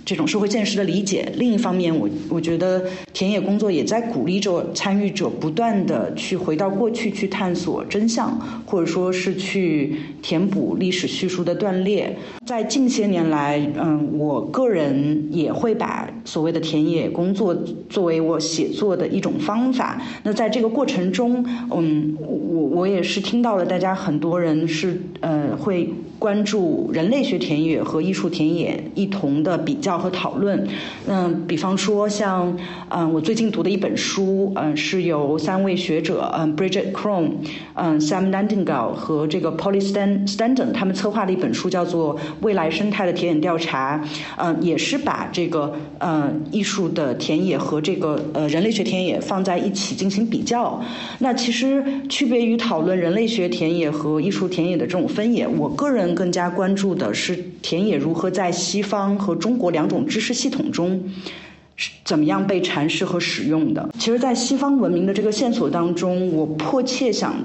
[0.08, 1.30] 这种社会现实的理解。
[1.36, 12.17] 另一方面，我我觉得田野工作也在鼓励着参与者不断的去回到过去，去探索真相，或者说是去填补历史叙述的断裂。
[12.46, 17.54] 在近些年来，嗯，我个人也会把所谓的田野工作
[17.89, 20.02] 作为我写作的一种方法。
[20.24, 25.89] 那在这个过程中，嗯，我我也是听到了大家很多人是呃会。
[26.19, 30.67] 关注人类学田野和艺术田野一同的比较和讨论。
[31.08, 32.58] 嗯，比方说像
[32.89, 37.32] 嗯，我最近读的一本书，嗯，是由三位学者，嗯，Bridget Crone，
[37.75, 44.01] 嗯，Sam n a n t i n g a l 和这个 Polly Stanton 他们策划的一本书，叫做《未来生态的田野调查》。
[44.38, 50.82] 嗯，也是把这个嗯艺术的田野和这个呃人类学田野放在一起进行比较。
[51.19, 56.07] 那其实区别于讨论人类学田野和艺术田野的这种分野，我个人。
[56.15, 61.04] 更加关注的是田野如何在西方和中国两种知识系统中
[61.76, 63.89] 是怎么样被阐释和使用的。
[64.00, 67.36] 其实，在西方文明的这个线索当中，我迫切想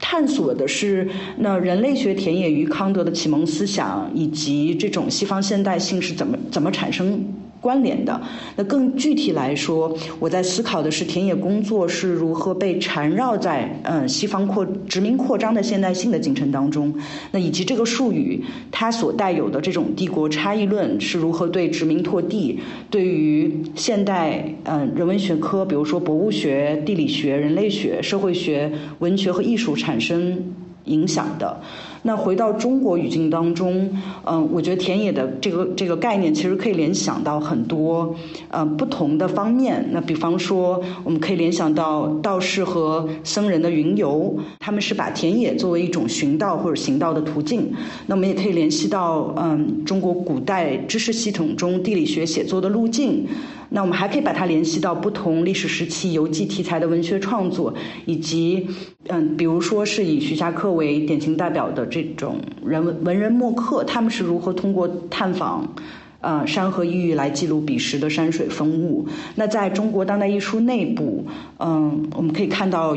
[0.00, 7.24] 探索的是，那人类学田野与康德的启蒙思想以及这种西方现代性是怎么怎么产生。
[7.64, 8.20] 关联的，
[8.56, 16.94] 那更具体来说，我在思考的是田野工作是如何被缠绕在嗯西方扩殖民扩张的现代性的进程当中，
[17.30, 30.38] 那以及这个术语它所带有的这种帝国差异论是如何对殖民拓地，对于现代嗯人文学科，比如说博物学、地理学、人类学、社会学、文学和艺术产生
[30.84, 31.62] 影响的。
[32.06, 33.90] 那回到中国语境当中，
[34.24, 38.14] 嗯，我觉得田野的这个这个概念其实可以联想到很多
[38.48, 39.88] 呃不同的方面。
[39.90, 47.72] 那比方说，我们可以联想到道士和僧人的云游，他们是把田野作为一种寻道或者行道的途径。
[48.06, 53.26] 那我们也可以联系到嗯中国古代知识系统中地理学写作的路径。
[53.70, 57.74] 那我们还可以把它联系到不同历史时期游记题材的文学创作，
[58.06, 58.66] 以及
[59.08, 65.74] 嗯，比如说是以徐霞客为典型代表的这种人文文人墨客，他们是如何通过探访
[66.20, 69.06] 呃山河异域来记录彼时的山水风物。
[69.34, 71.26] 那在中国当代艺术内部，
[71.58, 72.96] 嗯，我们可以看到。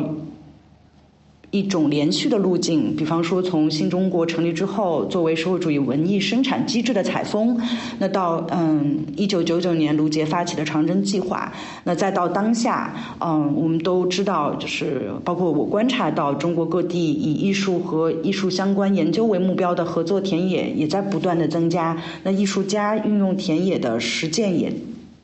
[1.51, 7.57] 一种连续的路径，比方说从新中国成立之后，作为社会主义文艺生产机制的采风，
[7.99, 11.51] 那到嗯一九九九年卢杰发起的长征计划，
[11.85, 24.71] 那再到当下，嗯我们都知道，就是包括我观察到中国各地以艺术和艺术相关研究为目标的合作田野也在不断的增加，那艺术家运用田野的实践也。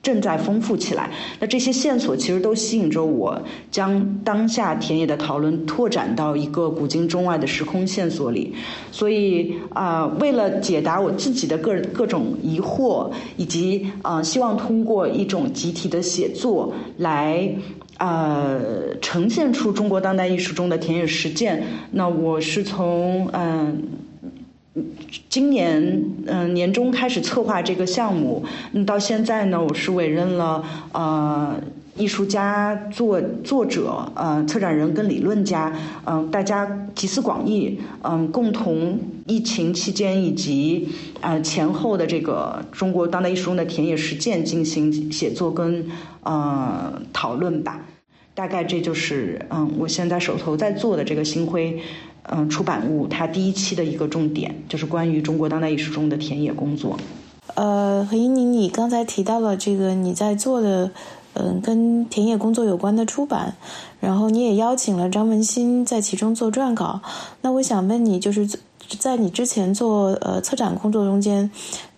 [0.03, 1.09] 正在丰富起来。
[1.39, 8.53] 那这些线索其实都吸引着我，将当下田野的讨论拓展到一个古今中外的时空线索里。
[8.91, 17.49] 所以啊，为了解答我自己的各各种疑惑，以及啊，希望通过一种集体的写作来
[17.97, 21.63] 呃呈现出中国当代艺术中的田野实践。
[21.91, 23.81] 那我是从嗯。
[25.29, 31.55] 今年嗯年中开始策划这个项目，嗯到现在呢，我是委任了呃
[31.95, 35.71] 艺术家、作作者、呃，策展人跟理论家，
[36.05, 40.89] 嗯，大家集思广益，嗯，共同疫情期间以及
[41.21, 45.85] 呃前后的这个中国当代艺术中的田野实践进行写作跟
[46.23, 47.79] 呃讨论吧。
[48.35, 51.79] 大概这就是嗯，我现在手头在做的这个星辉
[52.29, 56.97] 嗯出版物，它第一期的一个重点就是关于中国当代艺术中的田野工作。
[57.55, 60.91] 呃，何英宁，你刚才提到了这个你在做的。
[61.35, 63.55] 嗯，跟田野工作有关的出版，
[63.99, 67.01] 然后你也邀请了张文新在其中做撰稿。
[67.41, 68.47] 那我想问你，就是
[68.99, 71.49] 在你之前做呃策展工作中间。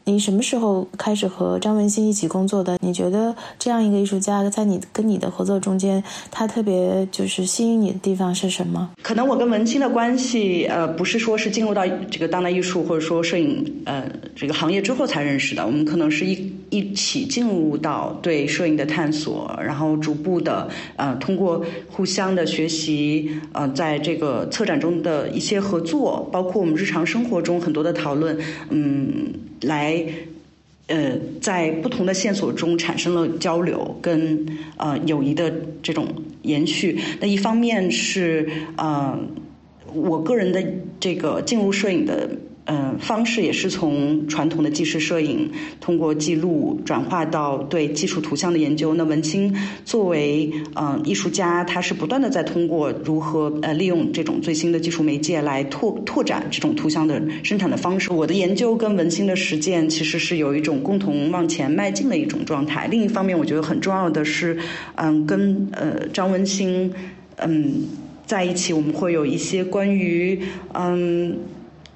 [0.08, 2.78] 你什么时候开始和张文新一起工作的？
[2.80, 8.92] 你觉得这样一个艺术家在你跟你的合作中间，他特别就是吸引你的地方是什么？
[9.02, 11.82] 可能我跟文清的关系，呃，不是说是进入到
[12.12, 28.38] 这个当代艺术或者说摄影呃这个行业之后才认识的，我们可能是一一起进入到对摄影的探索，然后逐步的呃通过互相的学习，呃，在这个策展中的一些合作，包括我们日常生活中很多的讨论，
[28.70, 29.34] 嗯。
[29.66, 30.06] 来，
[30.88, 34.46] 呃，在不同的线索中产生了交流跟
[34.78, 35.54] 呃友谊的
[35.84, 36.08] 这种
[36.44, 37.00] 延续。
[37.20, 39.20] 那一方面是呃，
[39.94, 40.64] 我个人的
[41.00, 42.30] 这个进入摄影的。
[42.68, 48.96] 嗯，方式也是从传统的纪实摄影，通过记录转化到对技术图像的研究。
[48.96, 49.56] 那文清
[49.86, 58.12] 作为嗯艺术家，他是不断的在通过如何呃利用这种最新的技术媒介来拓拓展这种图像的生产的方式。
[58.12, 62.88] 我的研究跟文清的实践其实是有一种共同往前迈进的一种状态。
[62.88, 64.58] 另一方面，我觉得很重要的是，
[64.96, 66.92] 嗯，跟呃张文清
[67.38, 67.84] 嗯
[68.26, 70.40] 在一起，我们会有一些关于
[70.74, 71.38] 嗯。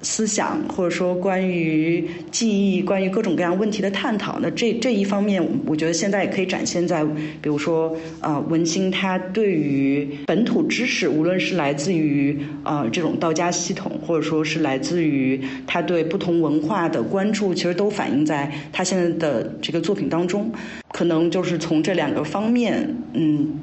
[0.02, 7.04] 思想或者说关于记忆、关于各种各样问题的探讨，那这这一方面，我觉得现在也可以展现在，
[7.42, 20.50] 比如说，呃，文心他对于本土知识，无论是来自于呃这种道家系统，或者说是来自于他对不同文化的关注，其实都反映在他现在的这个作品当中。
[20.92, 23.60] 可能就是从这两个方面，嗯，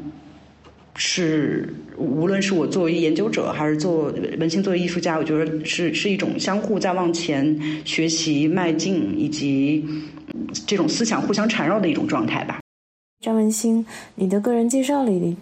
[0.95, 1.73] 是。
[1.97, 9.83] 无论是我作为研究者，还是做文心作为艺术家，我觉得是是一种相互在往前学习迈进，以及
[10.67, 12.59] 这种思想互相缠绕的一种状态吧。
[13.23, 13.85] 张文新，
[14.15, 15.35] 你的个人介绍里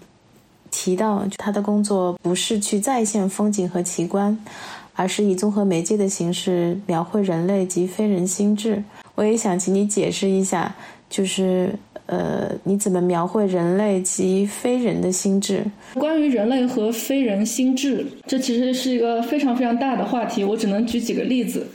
[0.71, 4.37] 提到，他的工作不是去再现风景和奇观，
[4.93, 8.81] 而是以综合媒介的形式描绘人类及非人心智。
[9.15, 10.73] 我也想请你解释一下，
[11.09, 11.73] 就是。
[12.07, 15.63] 呃，你怎么描绘人类及非人的心智？
[15.95, 20.43] 关于人类和非人心智，这其实是一个非常非常大的话题。
[20.43, 21.65] 我只能举几个例子。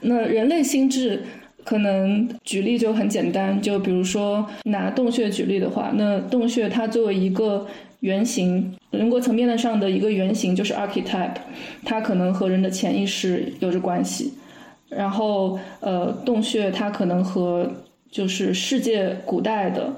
[0.00, 1.22] 那人类心智，
[1.64, 7.66] 可能举例就很简单，就比如说拿洞穴举例的话，那洞穴它作为一个
[8.00, 11.34] 原型，人格层面的上的一个原型，就是 archetype，
[11.84, 14.34] 它可能和人的潜意识有着关系。
[14.88, 17.70] 然后，呃，洞穴它可能和
[18.10, 19.94] 就是世界古代的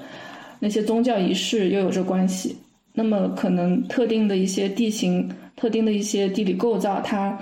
[0.59, 2.55] 那些宗教仪式又有着关系，
[2.93, 7.39] 那么可能特定的一些地形、特定的一些地理构造，它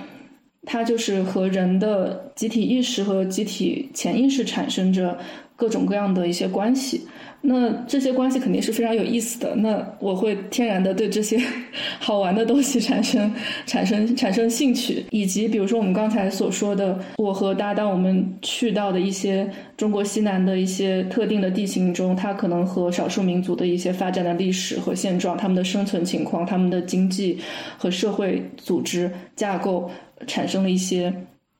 [0.66, 5.18] 它就是和人的集体意识和集体潜意识产生着
[5.56, 7.08] 各种各样的一些关系。
[7.42, 9.56] 那这些关系肯定是非常有意思的。
[9.56, 11.42] 那我会天然的对这些
[11.98, 13.34] 好玩的东西产生
[13.66, 27.40] 产生产生兴趣，以及比如说我们刚才所说的，我和搭档我们去到的一些中国西南的一些特定的地形中，它可能和少数民族的一些发展的历史和现状、他们的生存情况、他们的经济
[27.78, 29.90] 和社会组织架构
[30.28, 31.14] 产生了一些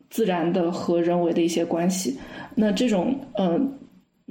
[0.10, 2.18] 自然的和人为的一些关系。
[2.56, 3.76] 那这种嗯。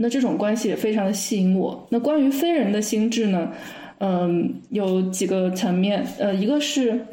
[0.01, 1.85] 那这种关系也非常的吸引我。
[1.91, 3.51] 那关于非人的心智呢？
[3.99, 6.07] 嗯，有几个层面。
[6.21, 7.05] 呃，一个是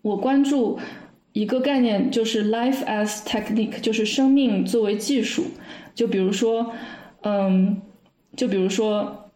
[0.00, 0.78] 我关注
[1.34, 5.44] 一个概念，就是 life as technique，就是生命作为技术。
[5.94, 6.72] 就比如说，
[7.20, 7.82] 嗯，
[8.34, 9.30] 就比如说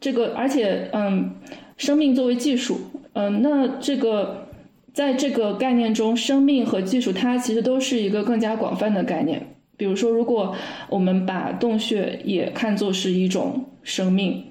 [0.00, 1.32] 这个，而且嗯，
[1.76, 2.80] 生命作为技术，
[3.12, 4.48] 嗯，那这个
[4.92, 9.54] 在这个概念中，生命和技术它其实都是一个更加广泛的概念。
[9.76, 10.54] 比如说，如果
[10.88, 14.44] 我们把洞穴也看作是一种生命，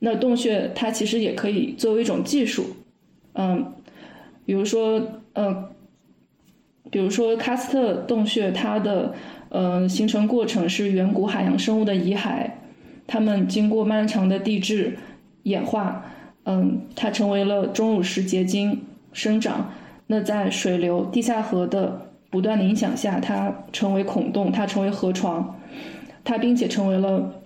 [0.00, 2.76] 那洞穴它其实也可以作为一种技术，
[3.32, 3.72] 嗯，
[4.44, 5.00] 比如说，
[5.32, 5.70] 呃，
[6.90, 9.14] 比如说喀斯特洞穴，它的
[9.48, 12.50] 呃形成过程是远古海洋生物的遗骸，
[13.06, 14.98] 它们经过漫长的地质
[15.44, 16.04] 演化，
[16.44, 18.82] 嗯，它成为了钟乳石结晶。
[19.18, 19.72] 生长，
[20.06, 22.02] 那在水流、地下河的。
[22.30, 25.58] 不断的影响下，它成为孔洞，它成为河床，
[26.22, 27.40] 它并且成为了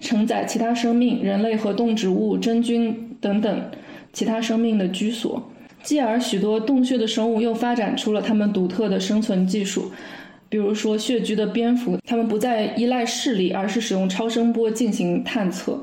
[0.00, 3.70] 承载其他生命、人类和动植物、真菌等等
[4.12, 5.42] 其他生命的居所。
[5.82, 9.90] 继而，许多洞穴的生物又发展出了它们独特的生存技术，
[10.48, 15.82] 比如说穴居的蝙蝠，它们不再依赖视力，而是使用超声波进行探测。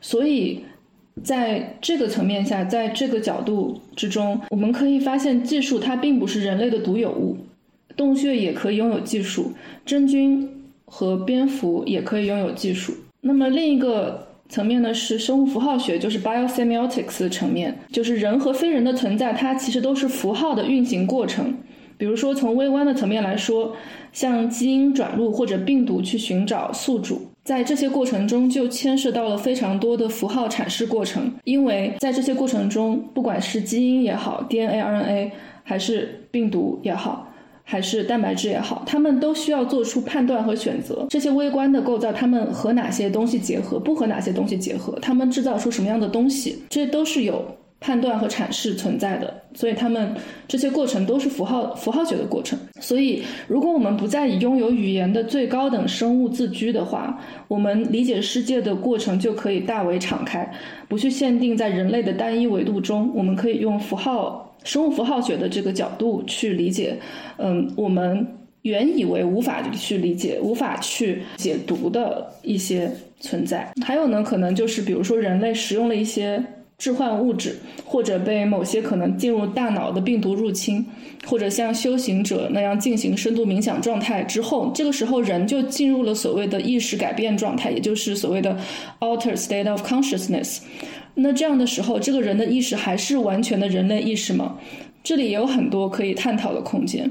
[0.00, 0.64] 所以，
[1.22, 7.36] 在这个层面下，在这个角度之中，我们可以发现，技术它并不是人类的独有物，
[7.96, 9.52] 洞穴也可以拥有技术，
[9.84, 10.48] 真菌
[10.84, 12.92] 和蝙蝠也可以拥有技术。
[13.20, 14.24] 那么，另一个。
[14.48, 21.52] 层面呢是生物符号学，就是 biosemiotics 的层面，就是人和非人的存在，它其实都是符号的运行过程。
[21.98, 23.74] 比如说从微观的层面来说，
[24.12, 35.30] 像基因转录或者病毒去寻找宿主，在这些过程中就牵涉到了非常多的符号阐释过程，因为在这些过程中，不管是基因也好，DNA、RNA
[35.62, 37.32] 还是病毒也好。
[37.68, 41.04] 还是蛋白质也好，它们都需要做出判断和选择。
[41.10, 47.44] 这些微观的构造，它们和哪些东西结合，不和哪些东西结合，它们制造出什么样的东西，这都是有
[47.80, 49.42] 判断和阐释存在的。
[49.54, 50.14] 所以，它们
[50.46, 52.58] 这些过程都是符号符号学的过程。
[52.80, 57.18] 所以，如果我们不再以拥有语言的最高等生物自居的话，
[57.48, 60.50] 我们理解世界的过程就可以大为敞开，
[60.88, 63.10] 不去限定在人类的单一维度中。
[63.14, 64.42] 我们可以用符号。
[64.64, 66.98] 生物符号学的这个角度去理解，
[67.36, 68.26] 嗯，我们
[68.62, 73.72] 原以为无法去理解、无法去解读的一些存在。
[73.84, 76.42] 还有呢，可能就是比如说人类使用了一些
[76.78, 80.84] 置换物质，或者被某些可能进入大脑的病毒入侵，
[81.26, 88.58] 或者像修行者那样进行深度冥想状态之后，这个时候人就进入了所谓的意识改变状态，也就是所谓的
[89.00, 90.58] altered state of consciousness。
[91.14, 94.58] 那这样的时候，这个人的意识还是完全的人类意识吗？
[95.02, 97.10] 这里也有很多可以探讨的空间。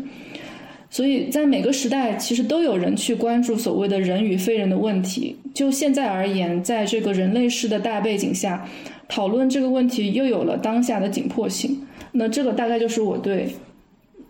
[0.92, 5.36] 所以在每个时代，其实都有人去关注所谓的人与非人的问题。
[5.54, 8.66] 就现在而言，在这个人类式的大背景下，
[9.08, 11.88] 讨论这个问题又有了当下的紧迫性。
[12.12, 13.56] 那这个大概就是我对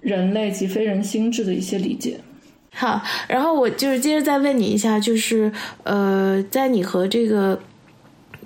[0.01, 2.19] 人类及非人心智的一些理解。
[2.71, 5.51] 好，然后我就是接着再问你一下，就是
[5.83, 7.59] 呃，在你和这个。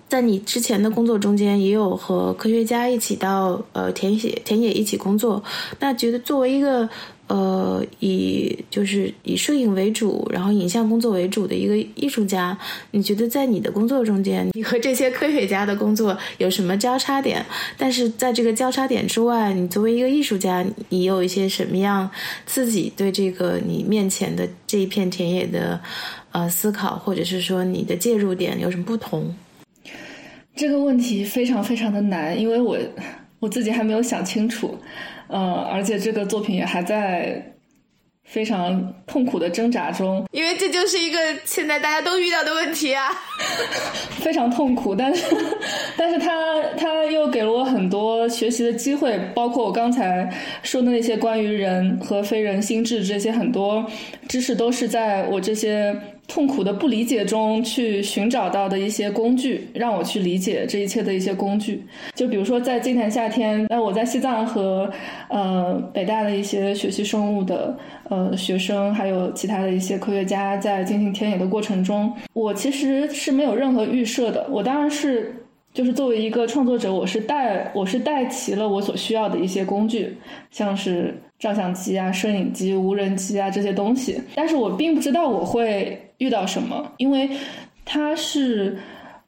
[0.08, 5.44] 在你之前的工作中间，也有和科学家一起到呃田野田野一起工作。
[5.80, 6.90] 那觉得作为一个
[7.30, 12.58] 呃以就是以摄影为主，然后影像工作为主的一个艺术家，
[12.92, 17.46] 你觉得在你的工作中间， 你和这些科学家的工作有什么交叉点？
[17.78, 22.10] 但是在这个交叉点之外，你作为一个艺术家，你有一些什么样
[22.46, 25.80] 自己对这个你面前的这一片田野的
[26.32, 29.32] 呃思考，或者是说你的介入点有什么不同？
[30.56, 32.78] 这个问题非常非常的难，因为我
[33.40, 34.78] 我自己还没有想清楚，
[35.30, 37.54] 呃，而且这个作品也还在
[38.24, 43.10] 非常痛苦的挣扎中，因为这就是一个现在大家都遇到的问题啊，
[44.20, 45.26] 非常痛苦，但是
[45.96, 50.32] 但是他他又给了我很多学习的机会，包括我刚才
[50.64, 53.86] 说的那些关于人和非人心智这些很多
[54.28, 55.96] 知识，都是在我这些。
[56.30, 61.84] 痛苦的不理解中去寻找到的一些工具，让我去理解这一切的一些工具。
[62.14, 64.90] 就比如说在今年夏天，那我在西藏和
[65.30, 67.76] 呃北大的一些学习生物的
[68.10, 74.48] 呃学生，还有其他的一些科学家在进行田野的过程中，我其实是没有任何预设的。
[74.52, 75.36] 我当然是
[75.74, 80.16] 就是作为一个创作者，我是带我是带齐了我所需要的一些工具，
[80.52, 86.00] 像是照相机啊、摄影机、无人机啊这些东西，但是我并不知道我会。
[86.20, 86.94] 遇到什么？
[86.98, 87.30] 因为
[87.84, 88.78] 它是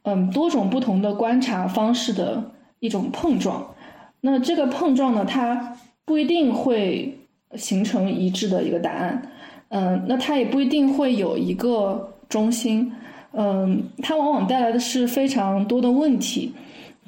[0.04, 3.74] 嗯多种不同的观察方式的一种碰撞。
[4.20, 7.18] 那这个碰撞呢，它不一定会
[7.56, 9.20] 形成一致的一个答案。
[9.68, 12.92] 嗯，那它也不一定会有一个中心。
[13.32, 16.52] 嗯，它往往带来的是非常多的问题。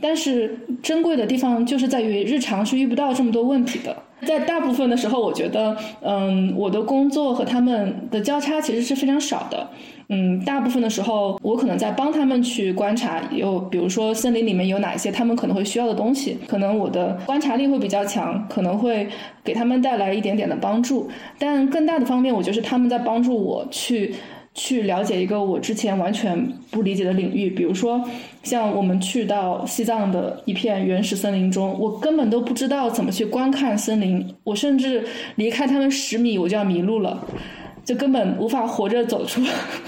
[0.01, 3.97] 但是珍贵的地方就是在于日常是遇不到这么多问题的。
[4.23, 9.69] 在大部分的时候，我觉得，嗯，我的工作和他们的交叉其实是非常少的。
[10.09, 19.09] 嗯，大部分的时候，我可能在帮他们去观察，有比如说森林里面有哪些他们可能会需要的东西，可能我的观察力会比较强，可能会
[19.43, 21.09] 给他们带来一点点的帮助。
[21.39, 24.15] 但更大的方面，我觉得是他们在帮助我去。
[24.57, 28.01] 去了解一个我之前完全不理解的领域，比如说
[28.45, 37.27] 像我们去到西藏的一片原始森林中，我根本都不知道怎么去观看森林，我甚至离开他们十米我就要迷路了，
[37.85, 39.43] 就根本无法活着走出，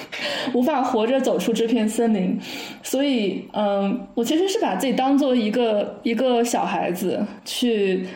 [0.52, 2.36] 无法活着走出这片森林。
[2.82, 8.06] 所以，嗯，我其实是把自己当做一个一个小孩子去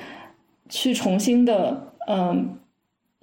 [0.69, 2.57] 去重新的，嗯。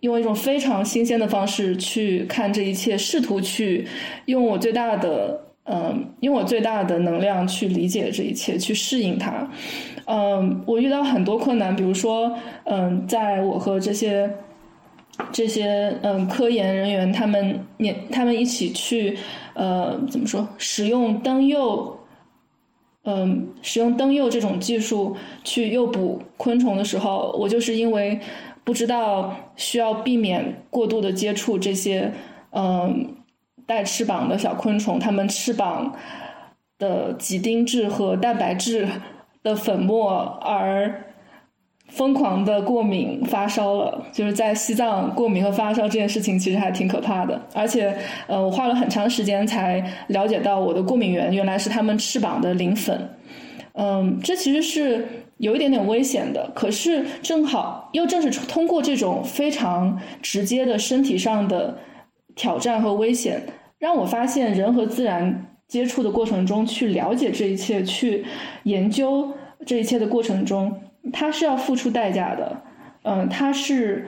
[0.02, 3.84] 用一种非常新鲜的方式去看这一切，试图去
[4.26, 9.46] 用我最大的嗯，用我最大的能量去理解这一切，去适应它。
[10.06, 14.32] 嗯，我遇到很多困难，比如说，嗯，在我和这些
[15.34, 19.18] 这些嗯科研人员他们年他们一起去
[19.56, 22.00] 呃怎么说使用灯诱，
[23.04, 28.18] 嗯，使用灯诱这种技术去诱捕昆虫的时候，我就是因为
[28.64, 32.10] 不知道需要避免过度的接触这些
[32.52, 33.14] 嗯。
[33.68, 35.94] 带翅膀的小昆虫，它们翅膀
[36.80, 38.88] 的几丁质和蛋白质
[39.44, 41.04] 的粉末，而
[41.90, 44.06] 疯狂的过敏发烧了。
[44.14, 47.40] 就是在西藏过敏和发烧这件事情，其实还挺可怕的。
[47.54, 47.94] 而且，
[48.28, 53.10] 呃，我花了很长时间才了解到我的过敏源原来是它们翅膀的磷粉。
[53.74, 55.06] 嗯，这其实是
[55.38, 56.50] 有一点点危险的。
[56.56, 61.78] 可是，正好又正是通过这种非常直接的身体上的。
[62.38, 63.44] 挑战和危险
[63.80, 68.24] 让我发现，人和自然接触的过程中，去了解这一切，去
[68.64, 69.34] 研究
[69.66, 70.82] 这一切的过程中，
[71.12, 72.62] 它是要付出代价的。
[73.04, 74.08] 嗯，它是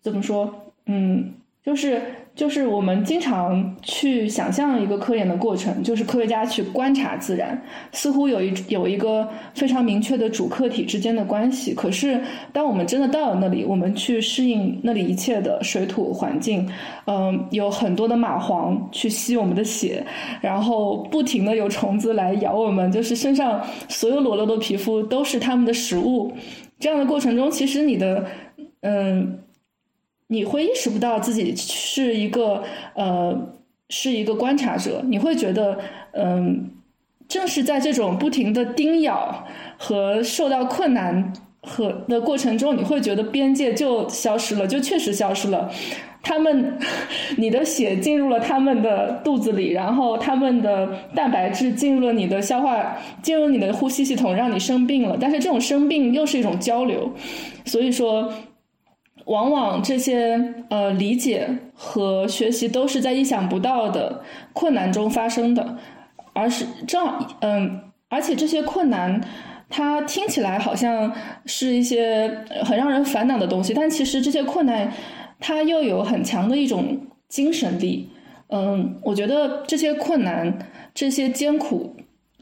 [0.00, 0.72] 怎么说？
[0.86, 1.34] 嗯，
[1.64, 2.02] 就是。
[2.34, 7.56] 就是我们经常去想象一个科研的过程，就是科学家去观察自然，
[7.92, 11.72] 似乎有一有一个非常明确的主客体之间的关系。
[11.72, 12.20] 可是，
[12.52, 16.68] 当我们真的到了那里，我们去适应那里一切的水土环境，
[17.06, 20.04] 嗯，有很多的蚂蟥去吸我们的血，
[20.40, 26.32] 然后不停的有虫子来咬我们，就是身上所有裸露的皮肤都是它们的食物。
[26.80, 28.26] 这样的过程中，其实你的，
[28.80, 29.38] 嗯。
[30.34, 32.64] 你会意识不到自己是一个
[32.94, 33.54] 呃
[33.88, 35.78] 是一个观察者，你会觉得
[36.12, 36.70] 嗯，
[37.28, 39.46] 正是在这种不停的叮咬
[39.78, 41.32] 和受到困难
[41.62, 45.70] 和的过程中，你会觉得边界就消失了，就确实消失了。
[46.22, 46.78] 他们，
[47.36, 55.16] 你的血进入了他们的肚子里，然后他们的蛋白质进入了你的消化，进入你的呼吸系统，让你生病了。
[55.20, 57.12] 但是这种生病又是一种交流，
[57.64, 58.32] 所以说。
[59.26, 64.22] 往往这些呃理解和学习都是在意想不到的
[64.52, 65.76] 困难中发生的，
[66.32, 67.06] 而是正
[67.40, 69.20] 嗯，而且这些困难
[69.68, 71.12] 它听起来好像
[71.46, 74.92] 是一些很让人烦恼的东西，但其实这些困难
[75.40, 78.10] 它又有很强的一种精神力。
[78.48, 80.58] 嗯，我觉得这些困难、
[80.94, 81.96] 这些艰苦、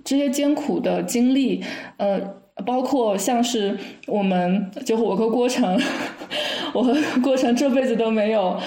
[0.05, 1.64] 这些艰苦的经历，
[1.97, 2.20] 呃，
[2.64, 3.76] 包括像是
[4.07, 5.80] 我们就我和郭成。
[6.74, 8.59] 我和郭成这辈子都没有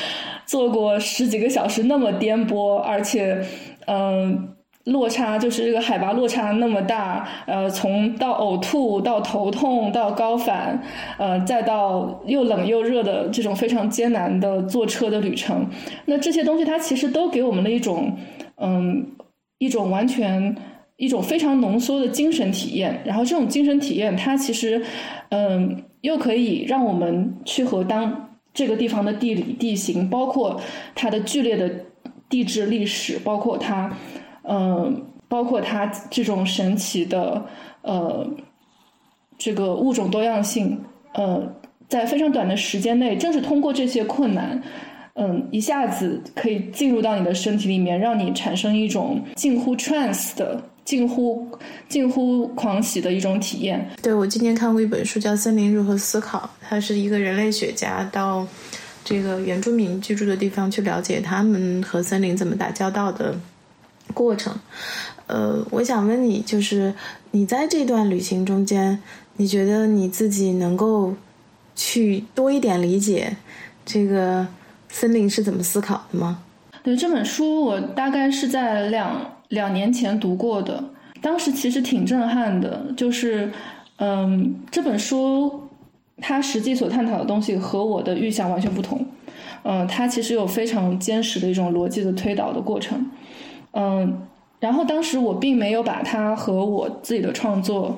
[0.46, 3.44] 做过十几个小时那么颠簸，而且，
[3.88, 4.50] 嗯，
[4.84, 10.80] 落差就是这个海拔落差那么大，呃，从到呕吐到头痛到高反，
[11.18, 15.68] 呃，再到又冷又热的这种非常艰难的坐车的旅程，
[16.06, 18.16] 那这些东西它其实都给我们了一种，
[18.58, 19.08] 嗯，
[19.58, 20.56] 一种完全
[20.98, 24.84] 一种非常浓缩的精神体验，然后这种精神体验它其实，
[25.30, 25.84] 嗯。
[26.02, 30.62] 又可以让我们去和当这个地方的地理地形，包括
[30.94, 31.68] 它的剧烈的
[32.30, 33.92] 地质历史，包括它，
[34.44, 37.44] 嗯，包括它这种神奇的
[37.82, 38.24] 呃
[39.36, 40.80] 这个物种多样性，
[41.16, 41.42] 呃，
[41.90, 44.62] 在非常短的时间内，正是通过这些困难，
[45.16, 50.62] 嗯，一下子可以进入到你的身体里面，让你产生一种近乎 trance 的。
[50.86, 51.46] 近乎
[51.90, 53.90] 近乎狂喜的一种体验。
[54.04, 58.48] 对我今年看过一本书，叫《森林如何思考》，它是一个人类学家到
[59.04, 63.36] 这个原住民居住的地方去了解他们和森林怎么打交道的
[64.14, 64.56] 过程。
[65.26, 66.94] 呃，我想问你，就是
[67.32, 69.02] 你在这段旅行中间，
[69.38, 71.16] 你觉得你自己能够
[71.76, 73.36] 去多一点理解
[73.84, 74.46] 这个
[74.90, 76.44] 森林是怎么思考的吗？
[76.84, 79.35] 对这本书，我大概是在两。
[79.50, 80.84] 两年前读过的，
[81.22, 82.86] 当时其实挺震撼的。
[82.98, 83.52] 就是，
[83.98, 85.62] 嗯，这本书
[86.18, 89.06] 它实际所探讨的东西和我的预想完全不同。
[89.64, 93.10] 嗯，它其实有非常坚实的一种逻辑的推导的过程。
[93.72, 94.22] 嗯，
[94.60, 97.98] 然后当时我并没有把它和我自己的创作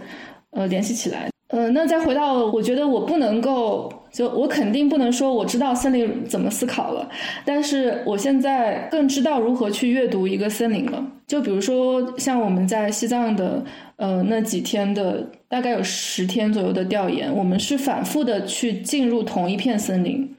[0.52, 1.30] 呃联系起来。
[1.50, 7.10] 呃，那再回到，我觉得我不能够，就我肯定不能说我知道森林怎么思考了，
[7.46, 11.06] 但是我现在更知道如何去阅读一个森林了。
[11.28, 13.64] 就比如说，像我们在西藏的
[13.98, 20.34] 呃那几天的，大概有十天左右的调研，我们是反复的去进入同一片森林，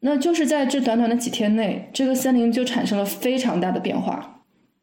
[0.00, 4.40] 那就是在这短短的几天内，这个森林就产生了非常大的变化。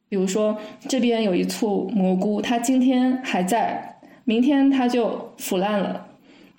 [0.07, 3.97] 比如说，这边有一簇蘑菇，它今天还在。
[4.25, 6.05] 明天它就腐烂了，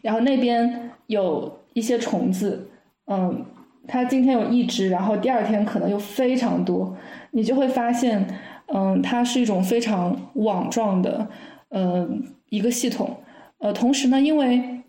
[0.03, 2.68] 然后那边有一些虫子，
[3.07, 3.44] 嗯，
[3.86, 6.96] 它今天有一只，然后第二天可能又非常多，
[7.32, 8.26] 你就会发现，
[8.66, 11.28] 嗯，它是一种非常网状的，
[11.70, 13.16] 嗯，一个系统。
[13.59, 14.80] 呃，同时呢，因为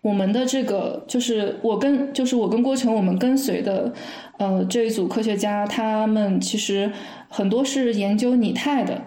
[0.00, 3.92] 我们的这个就是我跟就是我跟郭成我们跟随的，
[4.38, 6.90] 呃，这一组科学家，他们其实
[7.28, 9.00] 很多是研究拟态的，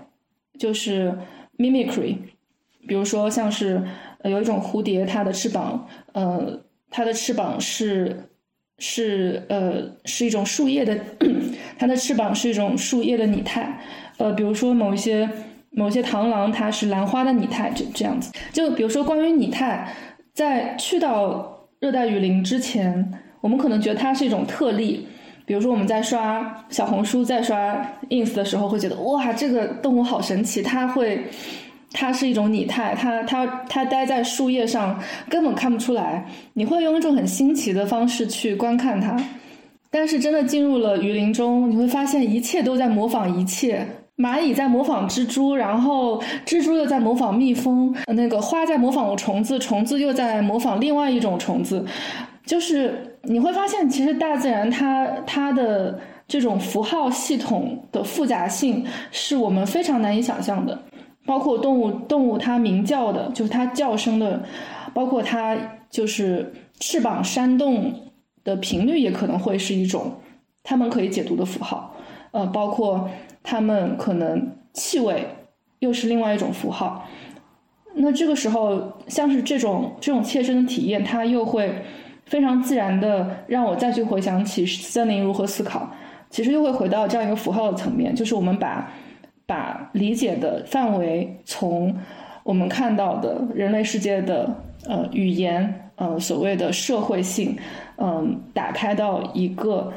[0.60, 1.18] 就是
[1.58, 2.18] mimicry，
[2.88, 3.84] 比如说像是
[4.24, 6.60] 有一种蝴蝶，它的翅膀，呃，
[6.90, 8.24] 它的翅膀是。
[8.80, 10.96] 是呃，是一种树叶的，
[11.80, 13.76] 它的翅膀是一种树叶的拟态，
[14.18, 15.28] 呃，比如说某一些
[15.72, 18.32] 某些螳螂，它是兰花的拟态，这这样子。
[18.54, 19.92] 就比如说关于拟态，
[20.32, 23.12] 在去到热带雨林之前，
[23.42, 25.08] 我们可能觉得它是一种特例，
[25.48, 31.24] 比如说我们在刷小红书、在刷 ins 的时候，会觉得哇，这个动物好神奇，它会。
[31.94, 39.18] 它是一种拟态，它它它待在树叶上根本看不出来，你会用一种很新奇的方式去观看它。
[39.90, 51.86] 但是真的进入了雨林中，你会发现一切都在模仿一切，蚂蚁在模仿蜘蛛，然后蜘蛛又在模仿蜜蜂，那个花在模仿虫子，虫子又在模仿另外一种虫子，
[52.46, 60.78] 就是你会发现，其实大自然它它的这种符号系统的复杂性是我们非常难以想象的。
[61.28, 64.42] 包括动物，动物它鸣叫的，就是它叫声的，
[64.94, 65.58] 包括它
[65.90, 67.94] 就是翅膀扇动
[68.46, 70.14] 的频率，也可能会是一种
[70.64, 71.94] 它们可以解读的符号。
[72.32, 73.10] 呃，包括
[73.44, 75.28] 它们可能气味
[75.80, 77.06] 又是另外一种符号。
[77.94, 81.84] 那这个时候，像是这种这种切身的体验，它又会
[82.26, 85.92] 非常自然的让我再去回想起森林如何思考。
[86.30, 88.90] 其实又会回到这样一个符号的层面，就是我们把。
[89.48, 91.98] 把理解的范围从
[92.44, 94.54] 我们看到的人类世界的
[94.86, 97.58] 呃语言呃所谓的社会性
[97.96, 99.92] 嗯打开到一个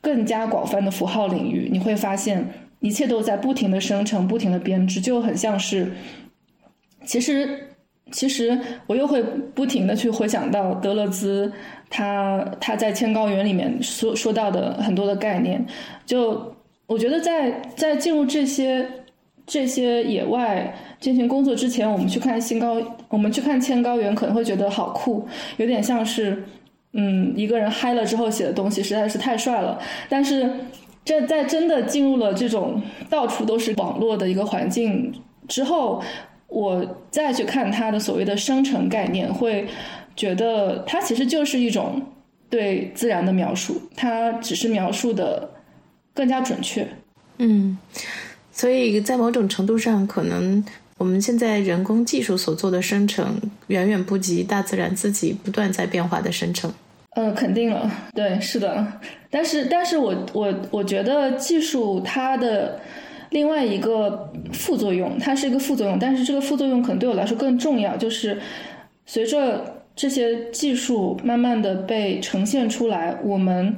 [0.00, 2.48] 更加广泛的符号领域，你会发现
[2.80, 5.92] 一切都在不停的生成、不停的编织，就很像是
[7.04, 7.68] 其实
[8.10, 11.52] 其实我又会不停的去回想到德勒兹
[11.90, 15.66] 他他在《千高原》里面说说到的很多的概念，
[16.06, 16.56] 就。
[16.88, 18.88] 我觉得在在进入这些
[19.46, 22.78] 这些野外进行工作之前，我们去看新高，
[23.10, 25.28] 我们去看千高原，可能会觉得好酷，
[25.58, 26.42] 有点像是
[26.94, 29.78] 嗯一个人嗨了之后写的东西，实在是太帅了。
[30.08, 30.50] 但是
[31.04, 32.80] 这在真的进入了这种
[33.10, 35.12] 到处都是网络的一个环境
[35.46, 36.02] 之后，
[36.46, 39.66] 我再去看它的所谓的生成概念，会
[40.16, 42.00] 觉得它其实就是一种
[42.48, 45.50] 对自然的描述，它只是描述的。
[46.18, 46.84] 更加准确，
[47.38, 47.78] 嗯，
[48.50, 50.64] 所以在某种程度上，可能
[50.96, 56.68] 我们现在人工技术所做的生成，远远不及大自然自己不断在变化的生成。
[57.10, 58.84] 呃，肯定了，对，是的。
[59.30, 62.80] 但是，但是我我我觉得技术它的
[63.30, 68.36] 另外一个副作用，它是一个副作用，但是这个副作用可能对我来说更重要，就是
[69.06, 73.76] 随着这些技术慢慢的被呈现出来，我们。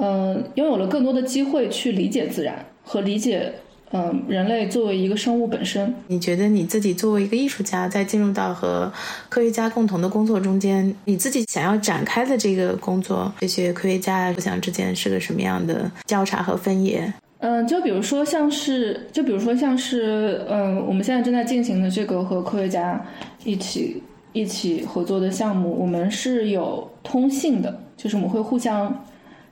[0.00, 3.52] 嗯，拥有了更多的机会去理解自然和理解，
[3.92, 5.94] 嗯，人类作为一个生物本身。
[6.06, 8.90] 你觉得你自己作为一个艺术家，在进入到和
[9.28, 17.12] 科学家共同的工作中间，你自己想要展开的这个工作，这些科学家互相之间是个什么样的交叉和分野？
[17.40, 23.04] 嗯，就比如说像是，就比如说像是，嗯，我们现在正在进行的这个和科学家
[23.44, 29.04] 一起一起合作的项目，我们是有通信的，就是我们会互相。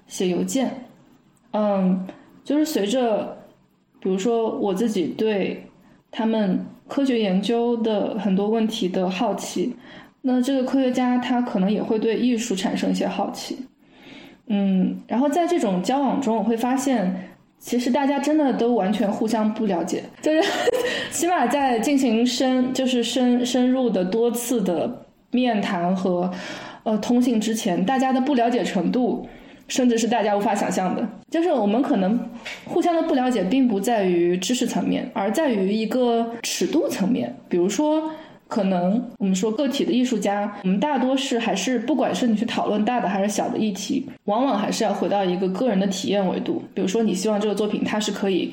[0.08, 0.86] 写邮件，
[1.52, 2.06] 嗯，
[2.42, 3.36] 就是随着，
[4.00, 5.66] 比如说我自己对
[6.10, 9.76] 他们科学研究的很多问题的好奇，
[10.22, 13.58] 那这个科学家他可能也会对艺术产生一些好奇，
[14.46, 20.42] 嗯，然后在这种交往中，我会发现，其实大家真的都完全互相不了解，就是
[21.12, 26.30] 起码在进行深就是深深入的多次的面谈和
[26.84, 29.28] 呃通信之前，大家的不了解程度。
[29.68, 32.18] 甚至是大家无法想象的，就是我们可能
[32.64, 37.34] 互相的不了解，并不在于知识层面，而在于一个尺度层面。
[37.48, 38.10] 比如说，
[38.48, 46.62] 可能我们说个体的艺术家，我们大多是还是不管是你去讨论大的还是小的议题，往往还是要回到一个个人的体验维度。
[46.72, 48.52] 比如说，你希望这个作品它是可以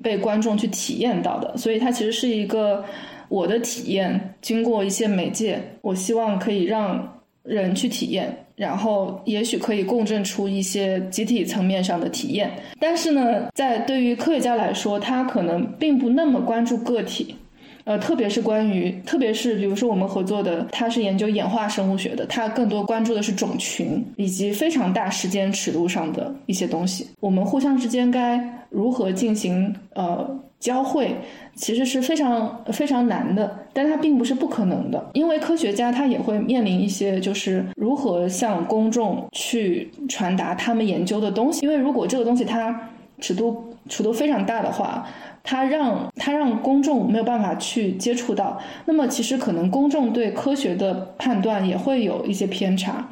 [0.00, 2.84] 被观众去体验到的，所以它其实是一个
[3.28, 8.45] 我的体验，经过一些媒介，我希望可以让人去体验。
[8.56, 12.50] 然后也许可以共振出一些集体层面上的体验，
[12.80, 17.36] 但是呢，在对于科学家来说，他可能并不那么关注个体，
[17.84, 27.06] 呃，特别是关于，特别是比如说我们合作的，他是研究演化生物学的，他更多关注的是种群以及非常大时间尺度上的一些东西。
[27.20, 30.26] 我们互相之间该如何进行呃
[30.58, 31.16] 交汇，
[31.54, 42.90] 其实是非常非常难的，但它并不是不可能的，因为科学家他也会面临一些就是如何向公众去传达他们研究的东西，因为如果这个东西它
[43.20, 45.06] 尺度尺度非常大的话。
[45.48, 53.08] 它让它让公众没有办法去接触到，那么其实可能公众对科学的判断也会有一些偏差。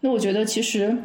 [0.00, 0.96] 那我觉得其实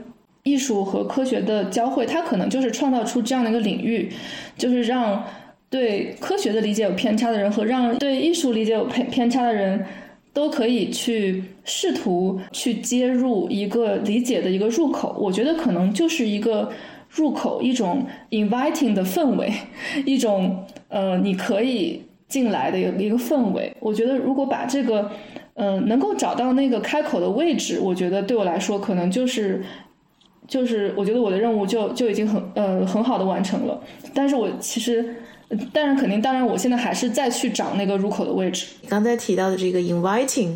[0.42, 4.12] 艺术和科学的交汇，它可能就是创造出这样的一个领域，
[4.58, 5.24] 就是让
[5.72, 9.84] 对科学的理解有偏差的人和让对艺术理解有偏偏差的人
[10.32, 15.16] 都可以去试图去接入一个理解的一个入口。
[15.20, 16.72] 我觉得可能就是一个。
[17.14, 19.52] 入口一种 inviting 的氛围，
[20.06, 23.76] 一种呃你可以进来的一个一个氛围。
[23.82, 25.12] 我觉得如果把这个
[25.56, 29.62] 嗯能够找到那个开口的位置，我觉得对我来说可能就是
[30.48, 33.78] 就是我觉得我的任务就就已经很呃很好的完成了。
[34.14, 35.14] 但是我其实
[35.74, 38.68] 但是肯定当然我现在还是再去找那个入口的位置。
[38.82, 40.56] 你刚才提到的这个 inviting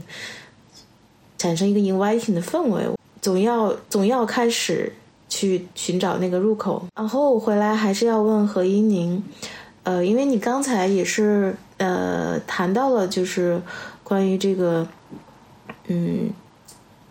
[1.38, 2.84] 产生一个 inviting 的氛围，
[3.22, 4.94] 总要总要开始。
[5.28, 9.22] 去寻找那个入口，然后我回来还是要问何一宁，
[9.84, 13.60] 呃，因为你刚才也是呃谈到了，就是
[14.04, 14.88] 关于这个，
[15.88, 16.30] 嗯。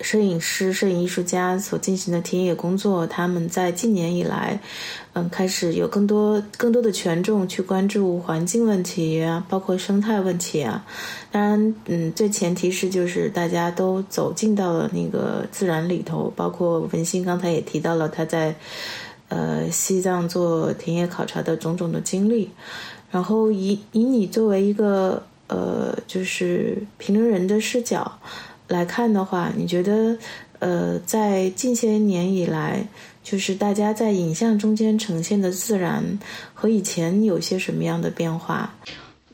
[0.04, 4.60] 摄影师、摄影艺术家所进行的田野工作，他们在近年以来，
[5.14, 10.84] 嗯，开始有更多、更多的权重去关注环境问题啊，包括生态问题啊。
[11.32, 18.54] 当然，嗯，最前提是就是大家都走进到了那个自然里头，包括文心刚才也提到了他在
[19.28, 22.50] 呃西藏做田野考察的种种的经历。
[23.10, 28.18] 然后以以你作为一个呃，就是评论人的视角。
[28.68, 30.16] 来看的话，你觉得，
[30.58, 32.86] 呃，在近些年以来，
[33.22, 36.18] 就是大家在影像中间呈现的自然
[36.54, 38.74] 和以前有些什么样的变化？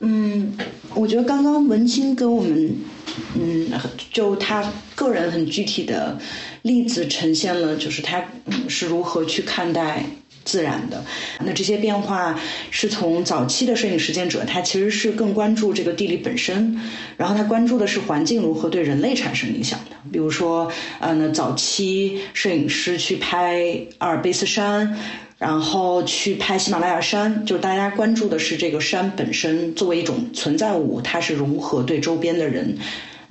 [0.00, 0.56] 嗯，
[0.94, 2.74] 我觉得刚刚文清跟我们，
[3.34, 3.70] 嗯，
[4.10, 6.18] 就他个人很具体的
[6.62, 8.24] 例子呈现了，就是他
[8.66, 10.04] 是如何去看待。
[10.50, 11.04] 自然的，
[11.44, 12.36] 那这些变化
[12.72, 16.76] 是从早期的摄影实践者，他其实是更关注这个地理本身，
[17.16, 19.96] 然后他关注的是环境如何对人类产生影响的。
[20.10, 24.98] 比如说，呃，那早期摄影师去拍阿尔卑斯山，
[25.38, 32.76] 然后去拍喜马拉雅山，就是大家关注的是这个山本身作为一种存在物，它是如何对周边的人。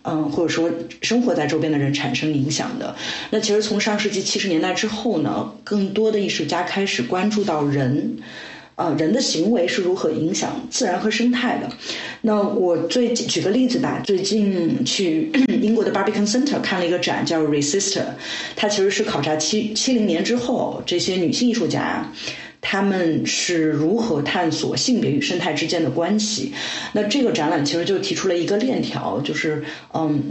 [0.03, 0.69] 嗯，或者说
[1.01, 2.95] 生活在周边的人产生影响的。
[3.29, 8.17] 那其实从上世纪七十年代之后呢，更多的艺术家开始关注到人，
[8.75, 11.69] 呃，人的行为是如何影响自然和生态的。
[12.21, 15.31] 那我最举个例子吧，最近去
[15.61, 18.03] 英国的 Barbican Center 看了一个展，叫 Resister，
[18.55, 22.09] 它其实是考察七七零年之后这些女性艺术家。
[22.61, 26.53] 他们是如何探索性别与生态之间的关系？
[26.93, 30.21] 那这个展览其实就提出了一个链条，就是嗯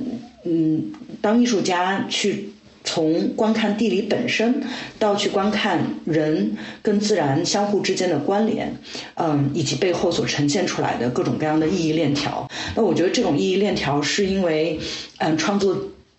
[0.44, 2.50] 嗯，当艺术家去
[2.84, 4.62] 从观看地理本身，
[4.98, 8.74] 到去观看人跟自然相互之间的关联，
[9.14, 12.48] 嗯，以及背后所呈现出来的各种各样的意义链条。
[12.76, 14.78] 那我觉得这种意义链条是因为
[15.18, 15.76] 嗯创作。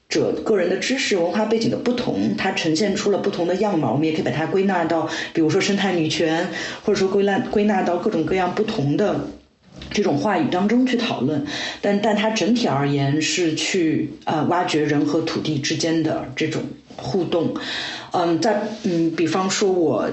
[0.09, 3.91] 者个人的知识、文化背景的不同，它呈现出了不同的样貌。
[3.91, 6.47] 我们也可以把它归纳到，比如说生态女权，
[6.83, 9.27] 或者说归纳归纳到各种各样不同的
[9.91, 11.45] 这种话语当中去讨论。
[11.79, 16.63] 但但它整体而言是去呃挖掘人和土地之间的这种
[16.95, 17.53] 互动。
[18.11, 20.09] 嗯，在嗯，比方说我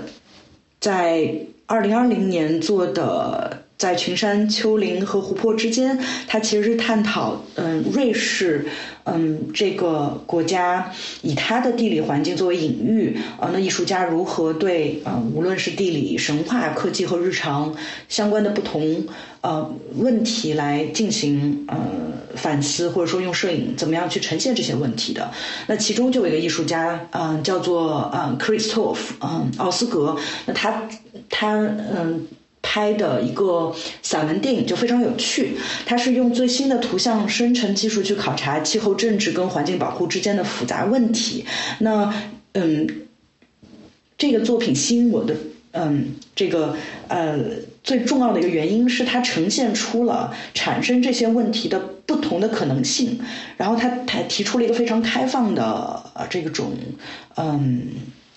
[0.78, 3.62] 在二零二零年做的。
[3.78, 8.66] 在群山、丘陵和湖泊之间，它其实是探讨，嗯，瑞士，
[9.04, 17.76] 嗯，这个国家以它的地理环境作为隐喻，呃，那艺术家如何对，呃，无论是地理、神话、科技和日常
[18.08, 19.04] 相关的不同，
[19.42, 21.76] 呃，问题来进行，呃，
[22.34, 25.30] 反思，或者说用摄影怎么样去呈现这些问题的。
[25.66, 30.16] 那其中就有一个艺术家，嗯，叫做，嗯，Christoph，嗯，奥斯格，
[30.46, 30.88] 那他，
[31.28, 32.26] 他，嗯。
[32.68, 35.56] 拍的一个散文电影就非常有趣，
[35.86, 41.44] 它是用最新的图像生成技术去考察气候政治跟环境保护之间的复杂问题。
[41.78, 42.12] 那
[42.54, 42.88] 嗯，
[44.18, 45.36] 这个作品吸引我的
[45.70, 47.38] 嗯，这个呃
[47.84, 53.20] 最重要的一个原因是它呈现出了产生这些问题的不同的可能性，
[53.56, 56.72] 然后他还提出了一个非常开放的呃这种
[57.36, 57.86] 嗯。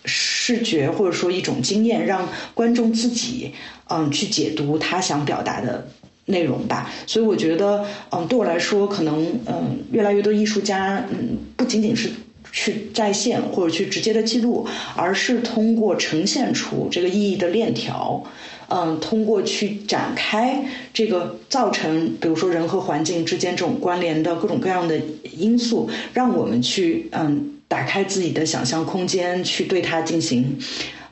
[0.10, 3.54] 视觉或者说一种经验，让观众自己
[3.88, 5.88] 嗯去解读他想表达的
[6.26, 6.92] 内容吧。
[7.06, 12.10] 所以我觉得，嗯，对我来说，可能嗯，越来越多艺术家，嗯，不仅仅是。
[12.52, 18.24] 去再现或者去直接的记录，而是通过呈现出这个意义的链条，
[18.70, 25.00] 嗯，通过去展开这个造成，比如说人和环境之间这种关联的各种各样的
[25.38, 30.60] 因素，让我们去嗯打开自己的想象空间，去对它进行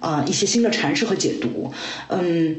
[0.02, 1.72] 啊一些新的阐释和解读，
[2.10, 2.58] 嗯。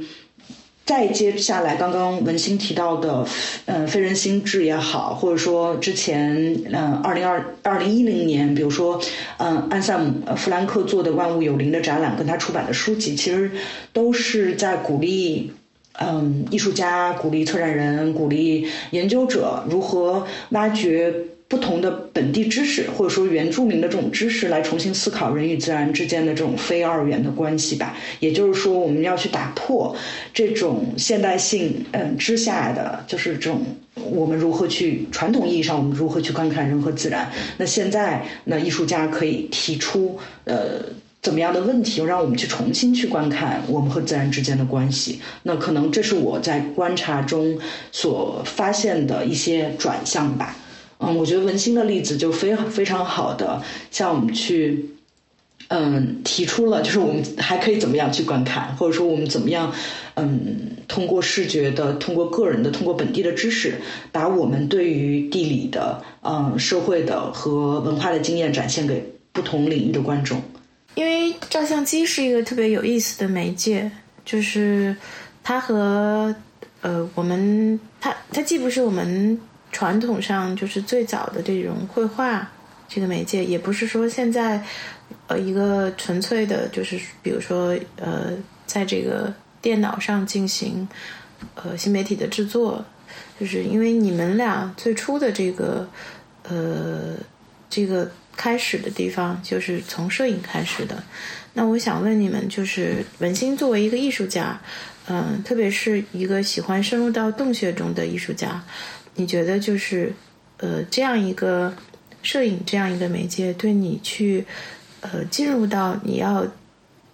[0.86, 3.22] 再接下来，刚刚文心提到的，
[3.66, 6.34] 嗯，非人心智也好，或者说之前，
[6.72, 8.98] 嗯，二零二二零一零年，比如说，
[9.36, 13.50] 嗯，安塞姆弗兰克做的《万物有灵》的展览，跟他出版的书籍，其实
[13.92, 15.52] 都是在鼓励，
[16.00, 21.12] 嗯，艺术家，鼓励策展人，鼓励研究者如何挖掘。
[21.48, 27.96] 不同的本地知识，或者说原住民的这种知识，来重新思考人与自然之间的这种非二元的关系吧。
[28.20, 29.96] 也就是说，我们要去打破
[30.34, 33.62] 这种现代性嗯之下的，就是这种
[33.94, 37.32] 我们如何去传统意义上我们如何去观看人和自然。
[37.56, 40.82] 那现在，那艺术家可以提出呃
[41.22, 45.18] 怎么样的问题，让我们去重新去观看我们和自然之间的关系。
[45.44, 47.58] 那可能这是我在观察中
[47.90, 50.54] 所发现的一些转向吧。
[51.00, 54.84] 嗯，我觉得文心的例子就非非常好的，向我们去，
[55.68, 59.72] 嗯，提出了就是我们还可以怎么样去观看，或者说我们怎么样，
[60.16, 63.80] 嗯，通过视觉的、通过个人的、通过本地的知识，
[64.10, 70.42] 把我们对于地理的、嗯，社会的和文化的经验展现给不同领域的观众。
[70.96, 73.88] 因为照相机是一个特别有意思的媒介，
[74.24, 74.96] 就是
[75.44, 76.34] 它和
[76.80, 79.38] 呃我们，它它既不是我们。
[79.78, 82.50] 传统上就是最早的这种绘画
[82.88, 84.60] 这个媒介，也不是说现在
[85.28, 88.32] 呃一个纯粹的，就是比如说呃
[88.66, 90.88] 在这个电脑上进行
[91.54, 92.84] 呃新媒体的制作，
[93.38, 95.88] 就是因为你们俩最初的这个
[96.42, 97.14] 呃
[97.70, 101.00] 这个开始的地方就是从摄影开始的。
[101.52, 104.60] 那我想问你们，就是文心作为一个艺术家，
[105.06, 108.64] 嗯，特别是一个喜欢深入到洞穴中的艺术家。
[109.18, 110.12] 你觉得就是，
[110.58, 111.74] 呃，这样一个
[112.22, 114.46] 摄影这样一个媒介，对你去，
[115.00, 116.46] 呃，进入到你要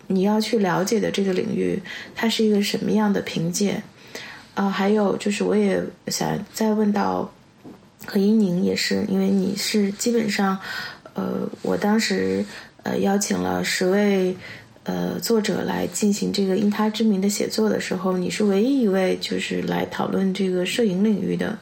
[0.06, 1.82] 你要去了解的这个领域，
[2.14, 3.82] 它是一个什么样的凭借？
[4.54, 7.32] 啊，还有就是，我也想再问到
[8.04, 10.58] 何一宁，也是因为你是基本上，
[11.14, 12.44] 呃，我当时
[12.82, 14.36] 呃邀请了十位。
[14.84, 21.58] 呃，作者来进行这个因他之名的写作的时候，你是唯一一位就是来讨论这个摄影领域的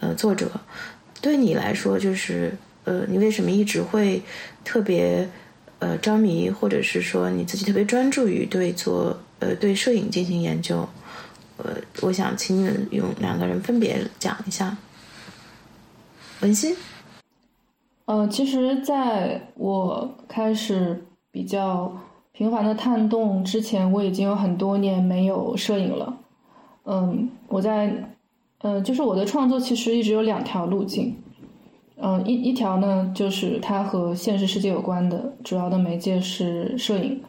[0.00, 0.50] 呃作者。
[1.20, 4.22] 对你来说，就是呃，你为什么一直会
[4.64, 5.28] 特别
[5.80, 10.88] 呃着迷，或者是说你自己特别专注于对做呃对摄影进行研究？
[11.58, 14.74] 呃，我想请你们用两个人分别讲一下。
[16.40, 16.74] 文心，
[18.06, 21.94] 呃，其实在我开始比较。
[22.32, 26.16] 频繁的探洞之前，我已经有很多年没有摄影了。
[26.86, 27.94] 嗯，我在，
[28.62, 31.14] 嗯，就是我的创作其实一直有两条路径。
[31.96, 37.22] 嗯，一一条呢，就是它和现实世界有关的，主要的媒介是摄影，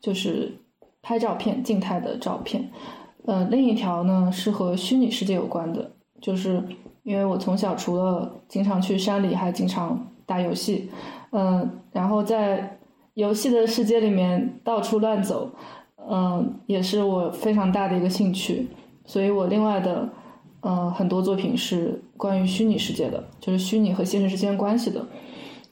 [0.00, 0.50] 就是
[1.02, 2.70] 拍照片，静态的照片。
[3.26, 5.90] 嗯，另一条呢是和虚拟世界有关的，
[6.22, 6.60] 就是
[7.02, 10.90] 因为我从小除了经常去山里，还经常打游戏。
[11.32, 12.77] 嗯，然后在。
[13.18, 15.50] 游戏的世界里面到处乱走，
[16.08, 18.68] 嗯，也是我非常大的一个兴趣。
[19.04, 20.08] 所以我另外的，
[20.60, 25.04] 嗯，很多作品是关于虚拟世界的，就是虚拟和现实之间关系的。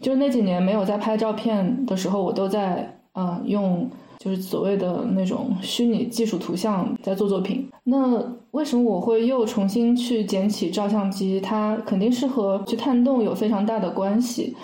[0.01, 3.89] 就是那几年没有在拍照片的时候，我都在，嗯，用
[4.19, 7.71] 就是所谓的那种虚拟技术图像在做作品。
[7.85, 8.21] 那
[8.51, 11.41] 为什么我会又重新去捡起照相机？
[11.41, 14.57] 它肯定是和去探洞有非常大的关系。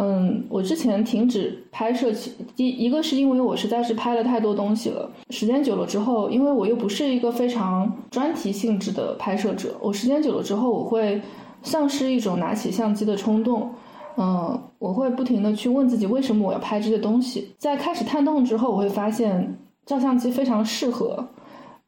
[0.00, 2.12] 嗯，我之前停止拍摄，
[2.54, 11.20] 第一个是因为我实在是拍了太多东西了，时间久了之后，因为我又不是一个非常专题性质的拍摄者，我时间久了之后，我会
[11.62, 13.68] 丧失一种拿起相机的冲动。
[14.16, 17.52] 嗯，我会不停的去问自己，为什么我要拍这些东西？
[17.58, 21.26] 在开始探洞之后，我会发现照相机非常适合，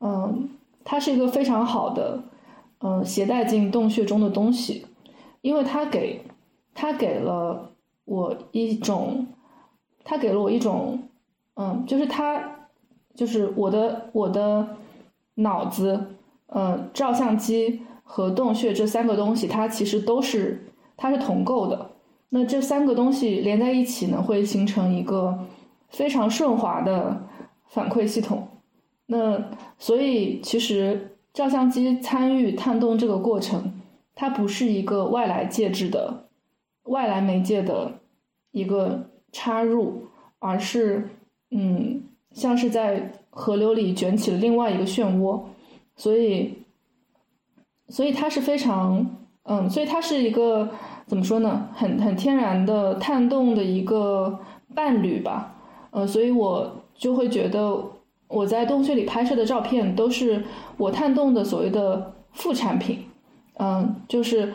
[0.01, 0.49] 嗯，
[0.83, 2.21] 它是一个非常好的，
[2.81, 4.85] 嗯，携带进洞穴中的东西，
[5.43, 6.21] 因为它给，
[6.75, 7.71] 它给了。
[8.11, 9.25] 我一种，
[10.03, 11.01] 他给了我一种，
[11.55, 12.43] 嗯，就是他，
[13.15, 14.77] 就是我的我的
[15.37, 16.07] 脑子，
[16.47, 21.93] 呃，照相机和洞穴这三个东西，它其实都是它是同构的。
[22.31, 25.39] 那这三个东西连在一起呢，会形成一个
[25.89, 27.29] 非常顺滑的
[27.69, 28.49] 反馈系统。
[29.07, 29.41] 那
[29.79, 33.73] 所以其实照相机参与探洞这个过程，
[34.17, 36.25] 它不是一个外来介质的
[36.83, 38.00] 外来媒介的
[38.53, 40.05] 一个插入，
[40.39, 41.09] 而是
[41.51, 45.43] 嗯，像是在河流里卷起了另外一个漩涡，
[45.97, 46.55] 所以，
[47.89, 49.07] 所以它是非常
[49.45, 50.69] 嗯，所以它是一个
[51.07, 51.69] 怎么说呢？
[51.75, 54.39] 很很天然的探洞的一个
[54.75, 55.57] 伴侣吧，
[55.91, 57.83] 呃，所以我就会觉得。
[58.33, 60.45] 我在洞穴里拍摄的照片都是
[60.77, 63.01] 我探洞的所谓的副产品，
[63.59, 64.55] 嗯，就是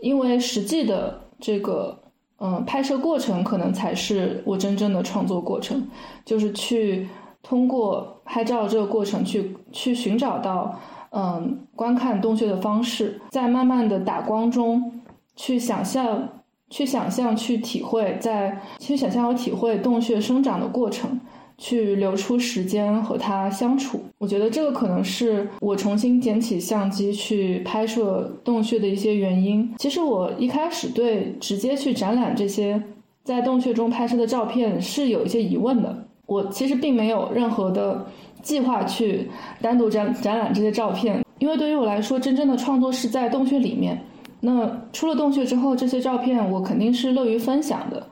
[0.00, 1.99] 因为实际的这个
[2.40, 5.86] 嗯拍摄过程可能才是我真正的创作过程，
[6.24, 7.06] 就是去
[7.42, 10.74] 通过拍照这个过程去去寻找到
[11.10, 15.00] 嗯观看洞穴的方式，在慢慢的打光中
[15.36, 16.28] 去想象、
[16.68, 21.20] 去想象、去体会，在去想象和体会洞穴生长的过程。
[21.62, 29.70] 去留出时间和他相处，我觉得这个可能是我重新捡起相机去拍摄洞穴的一些原因。
[29.76, 32.82] 其实我一开始对直接去展览这些
[33.24, 35.94] 在洞穴中拍摄的照片是有一些疑问的。
[36.24, 38.06] 我其实并没有任何的
[38.40, 39.28] 计划去
[39.60, 44.00] 单独展展览这些照片，因为对于我来说，真正的创作是在洞穴里面。
[44.40, 48.06] 那出了洞穴之后，这些照片我肯定是乐于分享的。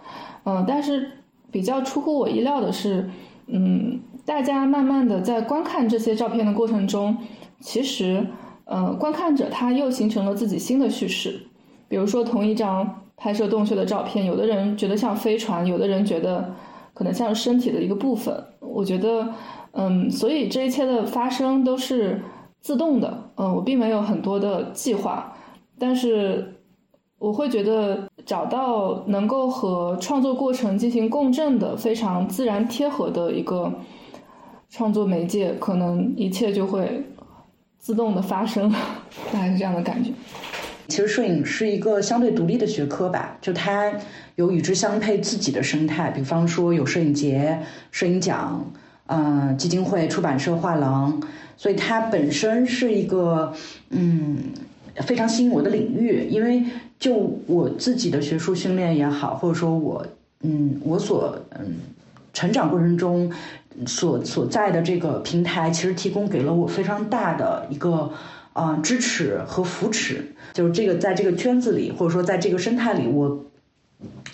[0.45, 1.11] 嗯，但是
[1.51, 3.09] 比较出乎我意料的是。
[3.51, 7.17] 嗯，大家慢慢的在观看这些照片的过程中，
[7.61, 8.27] 其实，
[8.65, 11.41] 呃，观看者他又形成了自己新的叙事。
[11.89, 16.55] 比如说，同一张拍摄洞穴的照片，有的人觉得像飞船，有的人觉得
[16.93, 18.45] 可能像身体的一个部分。
[18.61, 19.33] 我觉得，
[19.73, 22.21] 嗯，所以这一切的发生都是
[22.61, 23.31] 自动的。
[23.37, 25.35] 嗯，我并没有很多的计划，
[25.79, 26.55] 但是。
[27.19, 33.73] 我会觉得找到能够和创作过程进行共振的非常自然贴合的一个
[34.71, 37.05] 创作媒介，可能一切就会
[37.79, 38.71] 自动的发生，
[39.33, 40.12] 大概是这样的感觉。
[40.87, 43.93] 其实摄影是一个相对独立的学科吧，就它
[44.37, 47.61] 有与之相配自己的生态，比方说有摄影节、
[47.91, 48.64] 摄影奖，
[49.07, 51.21] 嗯，基金会、出版社、画廊，
[51.57, 53.53] 所以它本身是一个
[53.91, 54.39] 嗯
[55.03, 56.65] 非常吸引我的领域，因为。
[56.99, 57.15] 就
[57.47, 60.05] 我自己的学术训练也好，或者说我，
[60.41, 61.77] 嗯，我所嗯
[62.33, 63.33] 成长过程中
[63.87, 68.11] 所所在的这个平台，其实提供给了我非常大的一个
[68.53, 70.35] 啊支持和扶持。
[70.53, 73.45] 就是这个在这个圈子里，或者说在这个生态里，我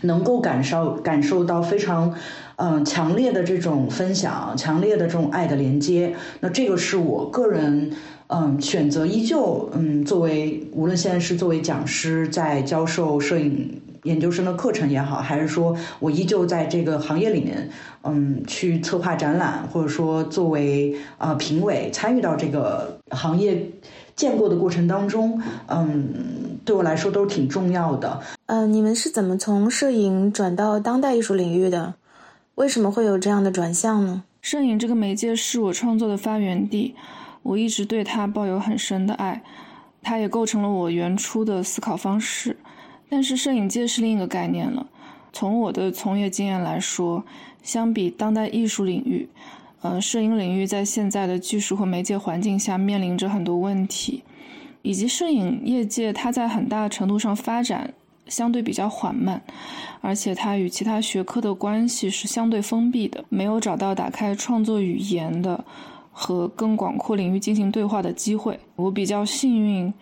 [0.01, 2.15] 能够感受感受到非常
[2.57, 6.15] 嗯强烈的这种分享，强烈的这种爱的连接。
[6.41, 7.93] 那这个是我个人。
[8.29, 17.69] 嗯，选择依旧，嗯，作为无论现在是作为讲师在教授摄影研究生的课程也好，还是说我依旧在这个行业里面，
[18.03, 23.71] 嗯，去策划展览，或者说作为啊评委参与到这个行业
[24.17, 28.21] 建构的过程当中，嗯，对我来说都是挺重要的。
[28.47, 31.95] 嗯，你们是怎么从摄影转到当代艺术领域的？
[32.57, 34.23] 为什么会有这样的转向呢？
[34.41, 36.95] 摄影这个媒介是我创作的发源地。
[37.45, 39.41] 我一直对它抱有很深的爱，
[40.03, 42.57] 它也构成了我原初的思考方式。
[43.09, 44.89] 但是摄影界是另一个概念了。
[45.33, 47.25] 从我的从业经验来说，
[47.63, 49.29] 相比当代艺术领域，
[49.83, 54.25] 呃，摄影领域在现在的技术和媒介环境下面临着很多问题，
[54.83, 57.93] 以及摄影业界它在很大程度上发展
[58.27, 59.43] 相对比较缓慢，
[60.01, 65.65] 而且它与其他学科的关系是相对封闭的，没有找到打开创作语言的。
[66.15, 68.59] 和更广阔领域进行对话的机会。
[68.77, 69.93] 我比较幸运，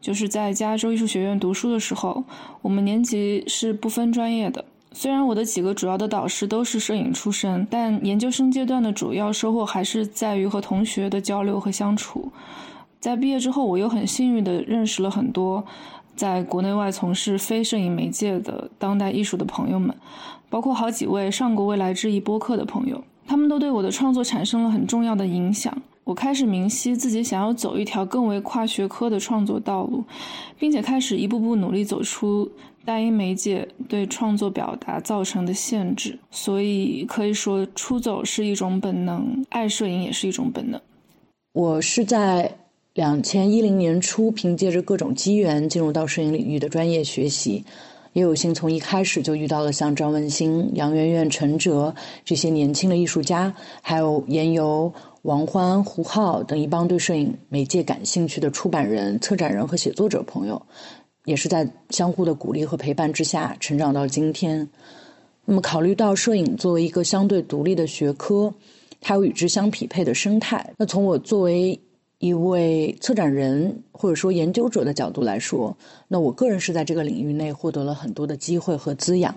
[0.00, 2.22] 就是在加州艺术学院读书的时候，
[2.60, 4.64] 我们年级是不分专业的。
[4.92, 12.30] 虽然我的几个主要的导师都是摄影出身，但研究生阶段的主要收获还是在于和同学的交流和相处。
[13.00, 15.64] 在毕业之后，我又很幸运地认识了很多
[16.14, 19.96] 在国内外从事非摄影媒介的当代艺术的朋友们，
[20.50, 23.02] 包括好几位上过未来之翼播客的朋友。
[23.26, 25.82] 他们都对我的创作产生了很重要的影响。
[26.04, 30.02] 我开始明晰自己想要走一条更为跨学科的创作道路，
[30.58, 32.50] 并且开始一步步努力走出
[32.84, 36.18] 单一媒介对创作表达造成的限制。
[36.32, 40.80] 所以可以说，出走是一种本能，爱摄影也是一种本能。
[41.52, 42.56] 我是在
[42.94, 47.64] 两千一零年初，凭借着各种机缘进入到摄影领域的专业学习。
[48.12, 51.94] 也有幸从一开始就遇到了像张文兴、杨媛媛、陈哲
[52.24, 54.92] 这些年轻的艺术家，还有严游、
[55.22, 60.60] 王欢、胡浩等一帮对摄影媒介感兴趣的出版人、策展人和写作者朋友，
[61.24, 64.68] 也是在相互的鼓励和陪伴之下成长到今天。
[65.44, 68.52] 那么，考虑到摄影作为一个相对独立的学科，
[69.00, 71.80] 它有与之相匹配的生态，那从我作为
[72.22, 75.76] 一位策展人或者说研究者的角度来说，
[76.06, 79.34] 那我个人是在这个领域内获得了很多的机会和滋养。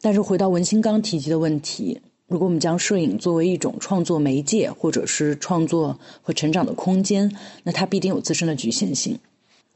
[0.00, 7.30] 但是回到文心刚提及的问题，如果我们将摄影作为一种创作媒介，或者是创作和成长的空间，
[7.62, 9.16] 那它必定有自身的局限性。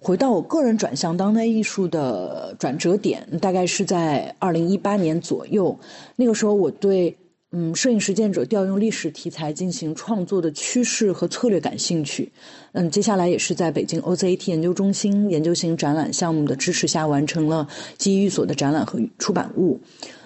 [0.00, 5.78] 回到我个人转向当代艺术的转折点，大概是在二零一八年左右，
[6.16, 7.16] 那个时候我对。
[7.52, 12.30] 嗯，摄影实践者调用历史题材进行创作的趋势和策略感兴趣。
[12.70, 17.66] 嗯，接下来也是在北京 OZAT 研究中心研究型展览项目的支持下，完成了
[17.98, 19.80] 基于所的展览和出版物。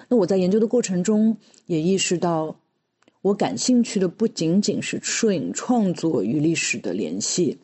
[0.07, 1.35] 那我在研究的过程中，
[1.65, 2.55] 也意识到，
[3.23, 7.57] 我感兴趣的不仅仅是摄影创作与历史的联系，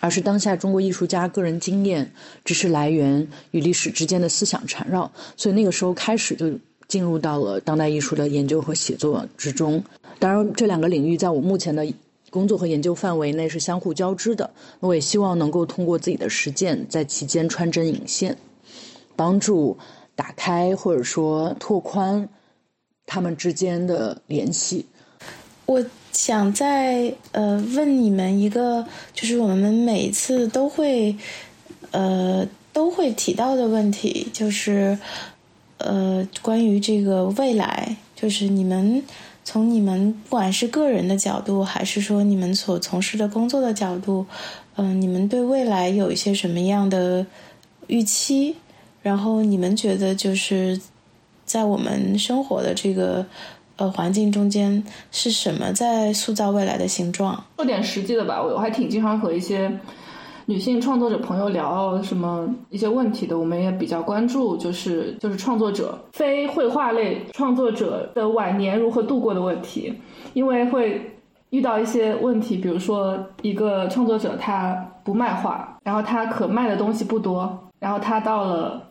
[0.00, 2.12] 而是当下中国艺术家个人经验、
[2.44, 5.12] 知识来源与历史之间的思想缠绕。
[5.36, 6.58] 所以那个时候开始就。
[6.92, 9.82] 进入到了当代艺术的研究和写作之中。
[10.18, 11.90] 当然，这两个领域在我目前的
[12.28, 14.50] 工作和研究范围内是相互交织的。
[14.78, 18.36] 我也希望能够通过自己的实践，在其间穿针引线，
[19.16, 19.78] 帮助
[20.14, 22.28] 打开或者说拓宽
[23.06, 24.84] 他们之间的联系。
[25.64, 25.82] 我
[26.12, 31.16] 想再呃问你们一个，就是我们每次都会
[31.92, 34.98] 呃都会提到的问题，就是。
[35.84, 39.02] 呃，关于这个未来，就是你们
[39.44, 44.24] 从你们不管是个人的角度，还是说你们所从事的工作的角度，
[44.76, 47.26] 嗯，你们对未来有一些什么样的
[47.86, 48.56] 预期？
[49.02, 50.80] 然后你们觉得就是
[51.44, 53.26] 在我们生活的这个
[53.76, 57.44] 呃环境中间，是什么在塑造未来的形状？
[57.56, 59.70] 说点实际的吧，我我还挺经常和一些。
[60.46, 69.94] 女性创作者朋友聊什么一些问题的，我们也比较关注，就是就是创作者非绘画类创作者的晚年如何度过的问题，
[70.32, 71.16] 因为会
[71.50, 74.74] 遇到一些问题，比如说一个创作者他
[75.04, 78.82] 不卖画，然后他可卖的东西不多，然后他到了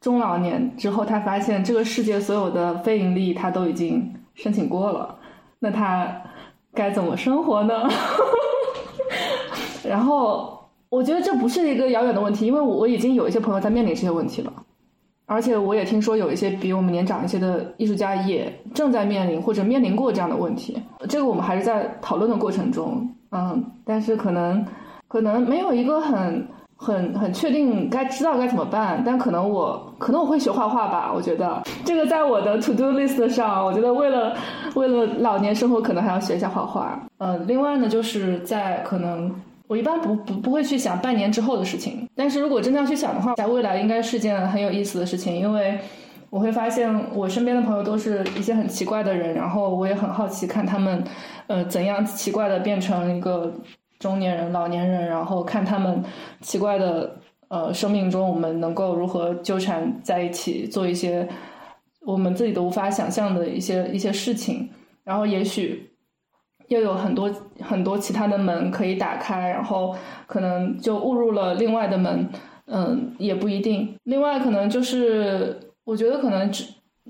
[0.00, 5.14] 中老年之后，他发现这个世界所有的非盈利他都已经申请过了，
[5.58, 6.10] 那他
[6.72, 7.86] 该怎么生活呢？
[9.84, 10.58] 然后。
[10.90, 14.52] 我觉得这不是一个遥远的问题，因为我已经有一些朋友在面临这些问题了，
[15.24, 20.76] 而且我也听说有一些比我们年长一些的艺术家也正在面临或者面临过这样的问题。
[21.08, 24.66] 这个我们还是在讨论的过程中，嗯，但是可能
[25.06, 29.00] 可能没有一个很很很确定该知道该怎么办。
[29.06, 34.36] 但可能我可能我会学画画吧，我觉得这个在我的 to do list 上，我觉得为了
[34.74, 37.00] 为了老年生活，可能还要学一下画画。
[37.18, 39.32] 嗯，另外呢，就是在可能。
[39.70, 45.78] 我一般不不不会去想半年之后的事情，但是如果真的要去想的话，在未来应该是件很有意思的事情，因为
[46.28, 51.04] 我会发现我身边的朋友都是一些很奇怪的人，然后我也很好奇看他们，
[51.46, 53.54] 呃，怎样奇怪的变成一个
[54.00, 56.02] 中年人、老年人，然后看他们
[56.40, 57.16] 奇怪的
[57.46, 61.28] 呃生命中，我们能够如何纠缠在一起，做一些
[62.00, 64.68] 我们自己都无法想象的一些一些事情，
[65.04, 65.86] 然后也许。
[66.70, 67.28] 又有很多
[67.60, 69.92] 很多其他的门可以打开，然后
[70.28, 72.28] 可能就误入了另外的门，
[72.66, 73.92] 嗯，也不一定。
[74.04, 76.48] 另外，可能就是我觉得可能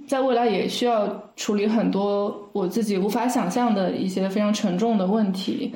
[0.08, 5.74] 在未来也需要处理很多我自己无法想象的一些非常沉重的问题，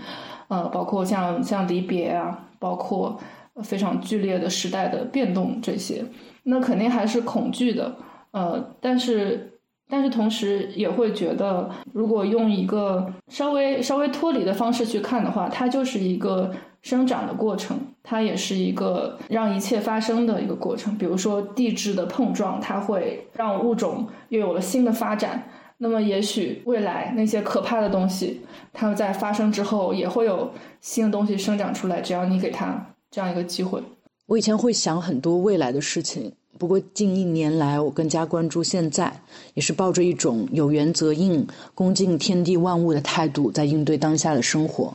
[0.48, 3.20] 呃，包括像像离别啊，包括
[3.62, 6.02] 非常剧烈的时代的变动这些，
[6.42, 7.94] 那肯定还是恐惧的，
[8.30, 9.50] 呃，但是。
[9.88, 16.50] 但是同时也会觉得，如果用一个稍微稍微脱离的方式去看的话，它就是一个
[16.82, 20.96] 生长的过程，它也是一个让一切发生的一个过程。
[20.96, 25.42] 比如说地质的碰撞，它会让物种又有了新的发展。
[25.76, 28.40] 那么也许未来那些可怕的东西，
[28.72, 30.50] 它们在发生之后也会有
[30.80, 32.74] 新的东西生长出来，只要你给它
[33.10, 33.82] 这样一个机会。
[34.26, 36.32] 我以前会想很多未来的事情。
[36.58, 39.20] 不过近一年来，我更加关注现在，
[39.54, 44.94] 也是抱着一种有缘则应、恭敬天地万物的态度，在应对当下的生活。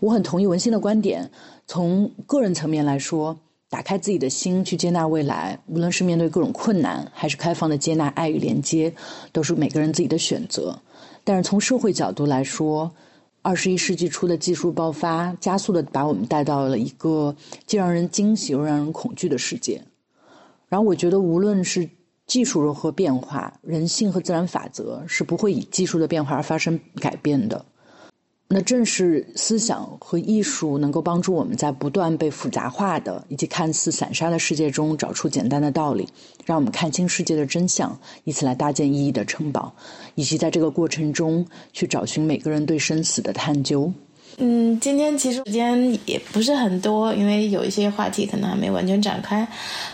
[0.00, 1.30] 我很同意文心的观点，
[1.66, 3.38] 从个人层面来说，
[3.70, 8.92] 打开自己的心去接纳未来，无论是面对各种困难，还是开放的接纳爱与连接，
[9.32, 10.78] 都是每个人自己的选择。
[11.24, 12.92] 但是从社会角度来说，
[13.40, 17.34] 二十一世纪初的技术爆发，加速的把我们带到了一个
[17.64, 19.80] 既让人惊喜又让人恐惧的世界。
[20.76, 21.88] 然后我觉得，无论是
[22.26, 27.64] 技术如何变化，人性和自然法则是不会以技术的变化而发生改变的。
[28.48, 36.06] 那正是思想和艺术能够帮助我们在不断被复杂化的以及看似散沙的世界中找出简单的道理，
[36.44, 39.74] 让我们看清世界的真相，以此来搭建意义的城堡，
[40.14, 43.90] 以及在这个过程中去找寻每个人对生死的探究。
[44.38, 49.46] 嗯，今天其实时间也不是很多，因为有一些话题可能还没完全展开。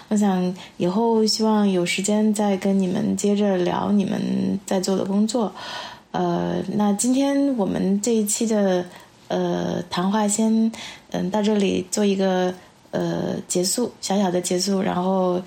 [0.09, 5.53] 我想以后希望有时间再跟你们接着聊你们在做的工作。
[6.11, 8.85] 呃，那今天我们这一期的
[9.29, 10.71] 呃谈话先
[11.13, 12.53] 嗯到这里做一个
[12.91, 15.41] 呃结束，小小的结束，然后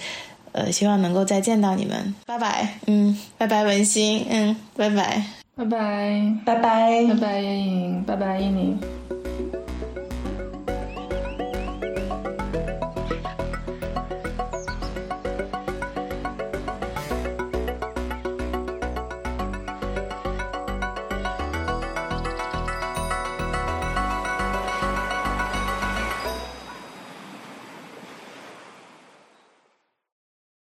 [0.54, 5.22] 呃希望能够再见到你们，拜拜，嗯，拜拜文心，嗯，拜拜，
[5.56, 8.78] 拜拜，拜拜，拜拜叶颖，拜拜依宁。